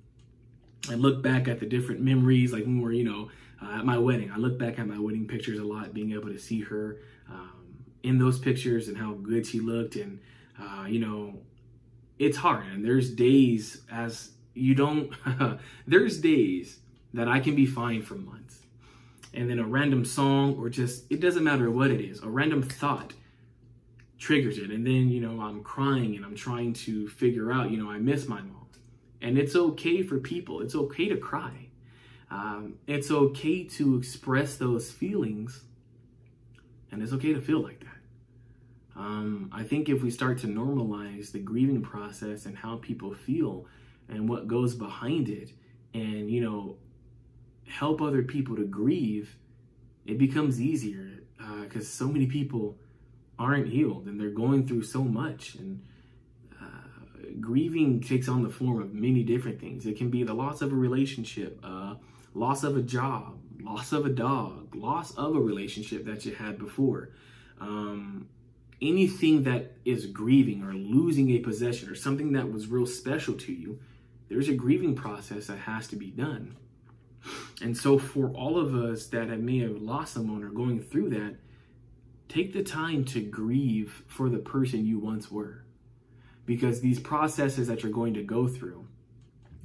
I 0.90 0.94
look 0.94 1.22
back 1.22 1.46
at 1.46 1.60
the 1.60 1.66
different 1.66 2.00
memories, 2.00 2.52
like 2.52 2.64
when 2.64 2.80
we're, 2.80 2.92
you 2.92 3.04
know, 3.04 3.30
uh, 3.62 3.78
at 3.78 3.84
my 3.84 3.98
wedding. 3.98 4.30
I 4.30 4.38
look 4.38 4.58
back 4.58 4.78
at 4.78 4.86
my 4.86 4.98
wedding 4.98 5.26
pictures 5.26 5.58
a 5.58 5.64
lot, 5.64 5.92
being 5.92 6.12
able 6.12 6.28
to 6.28 6.38
see 6.38 6.60
her 6.62 6.98
um, 7.28 7.84
in 8.02 8.18
those 8.18 8.38
pictures 8.38 8.88
and 8.88 8.96
how 8.96 9.12
good 9.12 9.46
she 9.46 9.60
looked. 9.60 9.96
And, 9.96 10.20
uh, 10.58 10.86
you 10.88 11.00
know, 11.00 11.34
it's 12.18 12.38
hard. 12.38 12.66
And 12.66 12.82
there's 12.82 13.10
days 13.10 13.82
as 13.92 14.30
you 14.54 14.74
don't, 14.74 15.12
there's 15.86 16.18
days 16.18 16.78
that 17.12 17.28
I 17.28 17.40
can 17.40 17.54
be 17.54 17.66
fine 17.66 18.02
for 18.02 18.14
months. 18.14 18.62
And 19.34 19.50
then 19.50 19.58
a 19.58 19.66
random 19.66 20.06
song 20.06 20.56
or 20.56 20.70
just, 20.70 21.04
it 21.10 21.20
doesn't 21.20 21.44
matter 21.44 21.70
what 21.70 21.90
it 21.90 22.00
is, 22.00 22.22
a 22.22 22.28
random 22.28 22.62
thought 22.62 23.12
triggers 24.18 24.58
it. 24.58 24.70
And 24.70 24.86
then, 24.86 25.08
you 25.08 25.20
know, 25.20 25.40
I'm 25.40 25.62
crying 25.62 26.16
and 26.16 26.24
I'm 26.24 26.34
trying 26.34 26.72
to 26.74 27.08
figure 27.08 27.52
out, 27.52 27.70
you 27.70 27.82
know, 27.82 27.90
I 27.90 27.98
miss 27.98 28.26
my 28.28 28.40
mom. 28.40 28.66
And 29.20 29.36
it's 29.36 29.56
okay 29.56 30.02
for 30.02 30.18
people, 30.18 30.60
it's 30.60 30.74
okay 30.74 31.08
to 31.08 31.16
cry. 31.16 31.68
Um, 32.30 32.74
it's 32.86 33.10
okay 33.10 33.64
to 33.64 33.96
express 33.96 34.56
those 34.56 34.90
feelings, 34.90 35.64
and 36.92 37.02
it's 37.02 37.12
okay 37.14 37.32
to 37.32 37.40
feel 37.40 37.60
like 37.60 37.80
that. 37.80 39.00
Um, 39.00 39.50
I 39.52 39.62
think 39.62 39.88
if 39.88 40.02
we 40.02 40.10
start 40.10 40.38
to 40.40 40.46
normalize 40.46 41.32
the 41.32 41.38
grieving 41.38 41.82
process 41.82 42.46
and 42.46 42.56
how 42.56 42.76
people 42.76 43.14
feel 43.14 43.66
and 44.08 44.28
what 44.28 44.46
goes 44.46 44.74
behind 44.74 45.28
it, 45.28 45.52
and, 45.94 46.30
you 46.30 46.42
know, 46.42 46.76
help 47.66 48.02
other 48.02 48.22
people 48.22 48.56
to 48.56 48.64
grieve, 48.64 49.36
it 50.04 50.18
becomes 50.18 50.60
easier 50.60 51.22
because 51.62 51.84
uh, 51.84 52.04
so 52.04 52.08
many 52.08 52.26
people 52.26 52.76
aren't 53.38 53.68
healed 53.68 54.06
and 54.06 54.20
they're 54.20 54.30
going 54.30 54.66
through 54.66 54.82
so 54.82 55.02
much 55.02 55.54
and 55.54 55.82
uh, 56.60 56.66
grieving 57.40 58.00
takes 58.00 58.28
on 58.28 58.42
the 58.42 58.48
form 58.48 58.80
of 58.80 58.92
many 58.92 59.22
different 59.22 59.60
things. 59.60 59.86
It 59.86 59.96
can 59.96 60.10
be 60.10 60.24
the 60.24 60.34
loss 60.34 60.60
of 60.62 60.72
a 60.72 60.76
relationship 60.76 61.60
uh, 61.62 61.94
loss 62.34 62.62
of 62.64 62.76
a 62.76 62.82
job 62.82 63.38
loss 63.60 63.92
of 63.92 64.06
a 64.06 64.10
dog 64.10 64.74
loss 64.74 65.12
of 65.16 65.34
a 65.34 65.40
relationship 65.40 66.04
that 66.06 66.24
you 66.24 66.34
had 66.34 66.58
before. 66.58 67.10
Um, 67.60 68.28
anything 68.80 69.42
that 69.42 69.72
is 69.84 70.06
grieving 70.06 70.62
or 70.62 70.72
losing 70.72 71.30
a 71.30 71.38
possession 71.40 71.88
or 71.88 71.96
something 71.96 72.32
that 72.32 72.52
was 72.52 72.68
real 72.68 72.86
special 72.86 73.34
to 73.34 73.52
you 73.52 73.80
there's 74.28 74.48
a 74.48 74.54
grieving 74.54 74.94
process 74.94 75.46
that 75.46 75.58
has 75.58 75.88
to 75.88 75.96
be 75.96 76.10
done. 76.10 76.56
And 77.62 77.76
so 77.76 77.98
for 77.98 78.28
all 78.30 78.58
of 78.58 78.74
us 78.74 79.06
that 79.08 79.28
may 79.40 79.58
have 79.58 79.80
lost 79.82 80.14
someone 80.14 80.44
or 80.44 80.50
going 80.50 80.80
through 80.80 81.10
that 81.10 81.36
Take 82.28 82.52
the 82.52 82.62
time 82.62 83.04
to 83.06 83.20
grieve 83.20 84.02
for 84.06 84.28
the 84.28 84.38
person 84.38 84.84
you 84.84 84.98
once 84.98 85.30
were. 85.30 85.64
Because 86.44 86.80
these 86.80 87.00
processes 87.00 87.68
that 87.68 87.82
you're 87.82 87.92
going 87.92 88.14
to 88.14 88.22
go 88.22 88.48
through 88.48 88.86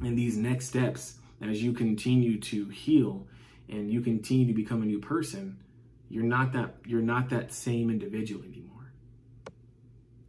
and 0.02 0.18
these 0.18 0.38
next 0.38 0.68
steps 0.68 1.16
as 1.42 1.62
you 1.62 1.74
continue 1.74 2.40
to 2.40 2.70
heal 2.70 3.28
and 3.70 3.92
you 3.92 4.02
continue 4.02 4.48
to 4.48 4.54
become 4.54 4.82
a 4.82 4.86
new 4.86 5.00
person, 5.00 5.58
you're 6.10 6.24
not 6.24 6.54
that 6.54 6.76
you're 6.86 7.02
not 7.02 7.30
that 7.30 7.54
same 7.54 7.90
individual 7.90 8.44
anymore. 8.44 8.92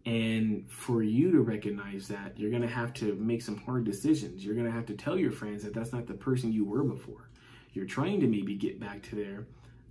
And 0.07 0.71
for 0.71 1.03
you 1.03 1.33
to 1.33 1.41
recognize 1.41 2.09
that, 2.09 2.39
you're 2.39 2.51
going 2.51 2.63
to 2.63 2.69
have 2.69 2.93
to 2.95 3.15
make 3.15 3.43
some 3.43 3.57
hard 3.57 3.85
decisions. 3.85 4.45
You're 4.45 4.55
going 4.55 4.67
to 4.67 4.73
have 4.73 4.87
to 4.87 4.95
tell 4.95 5.19
your 5.19 5.33
friends 5.33 5.65
that 5.65 5.73
that's 5.73 5.93
not 5.93 6.07
the 6.07 6.15
person 6.15 6.53
you 6.53 6.65
were 6.65 6.85
before. 6.85 7.29
You're 7.73 7.87
trying 7.87 8.21
to 8.21 8.27
maybe 8.27 8.55
get 8.55 8.79
back 8.79 9.03
to 9.05 9.17
there, 9.17 9.47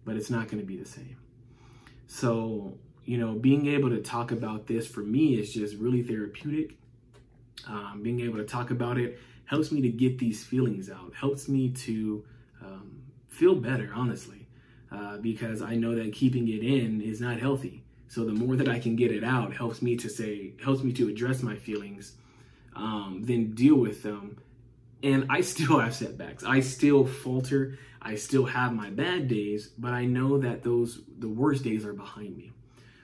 but 0.06 0.16
it's 0.16 0.30
not 0.30 0.48
going 0.48 0.60
to 0.60 0.66
be 0.66 0.78
the 0.78 0.86
same. 0.86 1.18
So, 2.14 2.78
you 3.06 3.18
know, 3.18 3.34
being 3.34 3.66
able 3.66 3.90
to 3.90 4.00
talk 4.00 4.32
about 4.32 4.68
this 4.68 4.86
for 4.86 5.00
me 5.00 5.34
is 5.40 5.52
just 5.52 5.78
really 5.78 6.04
therapeutic. 6.04 6.78
Um, 7.68 8.02
being 8.04 8.20
able 8.20 8.38
to 8.38 8.44
talk 8.44 8.70
about 8.70 9.00
it 9.00 9.20
helps 9.46 9.72
me 9.72 9.82
to 9.82 9.90
get 9.90 10.20
these 10.20 10.44
feelings 10.44 10.92
out, 10.92 11.12
helps 11.16 11.50
me 11.50 11.70
to 11.70 12.24
um, 12.62 13.02
feel 13.30 13.56
better, 13.56 13.92
honestly, 13.96 14.46
uh, 14.92 15.18
because 15.18 15.64
I 15.64 15.76
know 15.76 15.96
that 15.96 16.14
keeping 16.14 16.48
it 16.50 16.62
in 16.62 17.02
is 17.02 17.20
not 17.20 17.40
healthy. 17.40 17.84
So 18.10 18.26
the 18.26 18.34
more 18.34 18.56
that 18.58 18.70
I 18.70 18.78
can 18.78 18.96
get 18.96 19.12
it 19.12 19.24
out 19.24 19.56
helps 19.56 19.82
me 19.82 19.96
to 19.96 20.08
say, 20.08 20.54
helps 20.64 20.84
me 20.84 20.94
to 20.94 21.10
address 21.10 21.42
my 21.42 21.56
feelings, 21.56 22.14
um, 22.76 23.22
then 23.24 23.56
deal 23.56 23.76
with 23.76 24.04
them. 24.04 24.38
And 25.04 25.28
I 25.30 25.42
still 25.42 25.80
have 25.80 25.94
setbacks. 25.94 26.44
I 26.44 26.62
still 26.62 27.06
falter. 27.06 27.78
I 28.02 28.16
still 28.16 28.46
have 28.46 28.74
my 28.74 28.90
bad 28.90 29.28
days, 29.28 29.68
but 29.78 29.92
I 29.92 30.06
know 30.06 30.38
that 30.40 30.64
those, 30.64 31.02
the 31.20 31.28
worst 31.28 31.64
days 31.64 31.86
are 31.86 31.94
behind 31.94 32.36
me. 32.36 32.52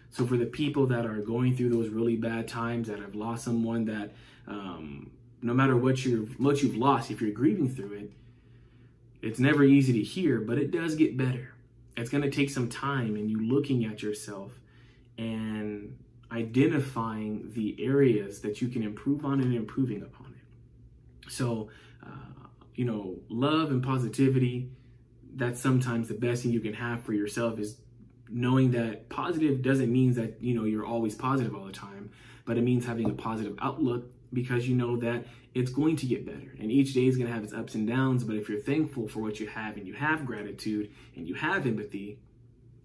So 0.09 0.25
for 0.25 0.38
the 0.38 0.45
people 0.45 0.88
that 0.88 1.05
are 1.05 1.19
going 1.19 1.55
through 1.55 1.69
those 1.69 1.89
really 1.89 2.15
bad 2.15 2.47
times, 2.47 2.88
that 2.88 2.99
have 2.99 3.15
lost 3.15 3.43
someone 3.43 3.85
that, 3.85 4.12
um, 4.47 5.12
no 5.41 5.53
matter 5.53 5.77
what 5.77 6.03
you've, 6.03 6.39
what 6.39 6.63
you've 6.63 6.75
lost, 6.75 7.12
if 7.12 7.21
you're 7.21 7.31
grieving 7.31 7.69
through 7.69 7.93
it, 7.93 8.12
it's 9.21 9.39
never 9.39 9.63
easy 9.63 9.93
to 9.93 10.01
hear, 10.01 10.39
but 10.39 10.57
it 10.57 10.71
does 10.71 10.95
get 10.95 11.17
better. 11.17 11.53
It's 11.95 12.09
going 12.09 12.23
to 12.23 12.31
take 12.31 12.49
some 12.49 12.69
time 12.69 13.15
and 13.15 13.29
you 13.29 13.39
looking 13.41 13.85
at 13.85 14.01
yourself 14.01 14.53
and 15.17 15.97
identifying 16.31 17.51
the 17.53 17.75
areas 17.79 18.39
that 18.41 18.62
you 18.62 18.69
can 18.69 18.83
improve 18.83 19.25
on 19.25 19.41
and 19.41 19.53
improving 19.53 20.01
upon 20.01 20.27
it. 20.27 21.31
So, 21.31 21.69
uh, 22.05 22.47
you 22.75 22.85
know, 22.85 23.17
love 23.29 23.71
and 23.71 23.83
positivity, 23.83 24.71
that's 25.35 25.62
sometimes 25.62 26.07
the 26.07 26.13
best 26.13 26.43
thing 26.43 26.51
you 26.51 26.59
can 26.59 26.73
have 26.73 27.03
for 27.03 27.13
yourself 27.13 27.59
is 27.59 27.77
knowing 28.29 28.71
that 28.71 29.09
positive 29.09 29.62
doesn't 29.62 29.91
mean 29.91 30.13
that, 30.13 30.41
you 30.41 30.53
know, 30.53 30.65
you're 30.65 30.85
always 30.85 31.15
positive 31.15 31.55
all 31.55 31.65
the 31.65 31.71
time, 31.71 32.09
but 32.45 32.57
it 32.57 32.62
means 32.62 32.85
having 32.85 33.09
a 33.09 33.13
positive 33.13 33.55
outlook 33.62 34.05
because 34.31 34.67
you 34.67 34.75
know 34.75 34.97
that 34.97 35.25
it's 35.55 35.71
going 35.71 35.95
to 35.95 36.05
get 36.05 36.25
better 36.25 36.53
and 36.59 36.71
each 36.71 36.93
day 36.93 37.07
is 37.07 37.17
going 37.17 37.27
to 37.27 37.33
have 37.33 37.43
its 37.43 37.51
ups 37.51 37.73
and 37.73 37.88
downs 37.88 38.23
but 38.23 38.35
if 38.35 38.47
you're 38.47 38.59
thankful 38.59 39.07
for 39.07 39.21
what 39.21 39.39
you 39.39 39.47
have 39.47 39.75
and 39.75 39.88
you 39.88 39.93
have 39.93 40.23
gratitude 40.23 40.91
and 41.15 41.27
you 41.27 41.33
have 41.33 41.65
empathy 41.65 42.19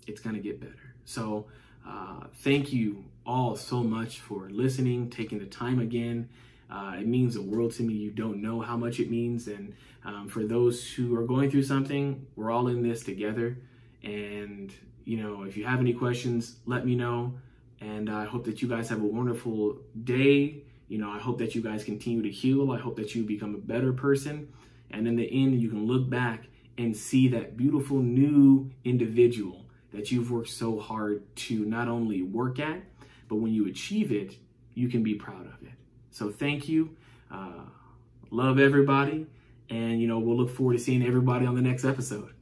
it's 0.06 0.22
going 0.22 0.34
to 0.34 0.40
get 0.40 0.58
better 0.58 0.94
so 1.04 1.46
uh, 1.86 2.20
thank 2.36 2.72
you 2.72 3.04
all 3.26 3.56
so 3.56 3.82
much 3.82 4.20
for 4.20 4.48
listening, 4.50 5.10
taking 5.10 5.38
the 5.38 5.46
time 5.46 5.78
again. 5.78 6.28
Uh, 6.70 6.94
it 6.98 7.06
means 7.06 7.34
the 7.34 7.42
world 7.42 7.72
to 7.74 7.82
me. 7.82 7.94
You 7.94 8.10
don't 8.10 8.42
know 8.42 8.60
how 8.60 8.76
much 8.76 9.00
it 9.00 9.10
means. 9.10 9.48
And 9.48 9.74
um, 10.04 10.28
for 10.28 10.44
those 10.44 10.86
who 10.86 11.14
are 11.16 11.24
going 11.24 11.50
through 11.50 11.64
something, 11.64 12.26
we're 12.36 12.50
all 12.50 12.68
in 12.68 12.82
this 12.82 13.02
together. 13.02 13.58
And, 14.02 14.72
you 15.04 15.16
know, 15.16 15.42
if 15.44 15.56
you 15.56 15.64
have 15.64 15.80
any 15.80 15.92
questions, 15.92 16.56
let 16.66 16.84
me 16.84 16.94
know. 16.94 17.34
And 17.80 18.10
I 18.10 18.24
hope 18.24 18.44
that 18.44 18.62
you 18.62 18.68
guys 18.68 18.88
have 18.88 19.02
a 19.02 19.06
wonderful 19.06 19.78
day. 20.04 20.62
You 20.88 20.98
know, 20.98 21.10
I 21.10 21.18
hope 21.18 21.38
that 21.38 21.54
you 21.54 21.62
guys 21.62 21.84
continue 21.84 22.22
to 22.22 22.30
heal. 22.30 22.72
I 22.72 22.78
hope 22.78 22.96
that 22.96 23.14
you 23.14 23.24
become 23.24 23.54
a 23.54 23.58
better 23.58 23.92
person. 23.92 24.52
And 24.90 25.08
in 25.08 25.16
the 25.16 25.24
end, 25.24 25.60
you 25.60 25.68
can 25.68 25.86
look 25.86 26.08
back 26.08 26.46
and 26.78 26.96
see 26.96 27.28
that 27.28 27.56
beautiful 27.56 27.98
new 27.98 28.70
individual 28.84 29.64
that 29.92 30.10
you've 30.10 30.30
worked 30.30 30.50
so 30.50 30.78
hard 30.78 31.22
to 31.36 31.64
not 31.64 31.88
only 31.88 32.22
work 32.22 32.58
at, 32.58 32.82
but 33.28 33.36
when 33.36 33.52
you 33.52 33.66
achieve 33.68 34.12
it, 34.12 34.36
you 34.74 34.88
can 34.88 35.02
be 35.02 35.14
proud 35.14 35.46
of 35.46 35.62
it. 35.62 35.72
So 36.14 36.30
thank 36.30 36.68
you. 36.68 36.96
Uh, 37.28 37.64
love 38.30 38.60
everybody. 38.60 39.26
And, 39.68 40.00
you 40.00 40.06
know, 40.06 40.20
we'll 40.20 40.36
look 40.36 40.50
forward 40.50 40.74
to 40.74 40.78
seeing 40.78 41.04
everybody 41.04 41.44
on 41.44 41.56
the 41.56 41.60
next 41.60 41.84
episode. 41.84 42.33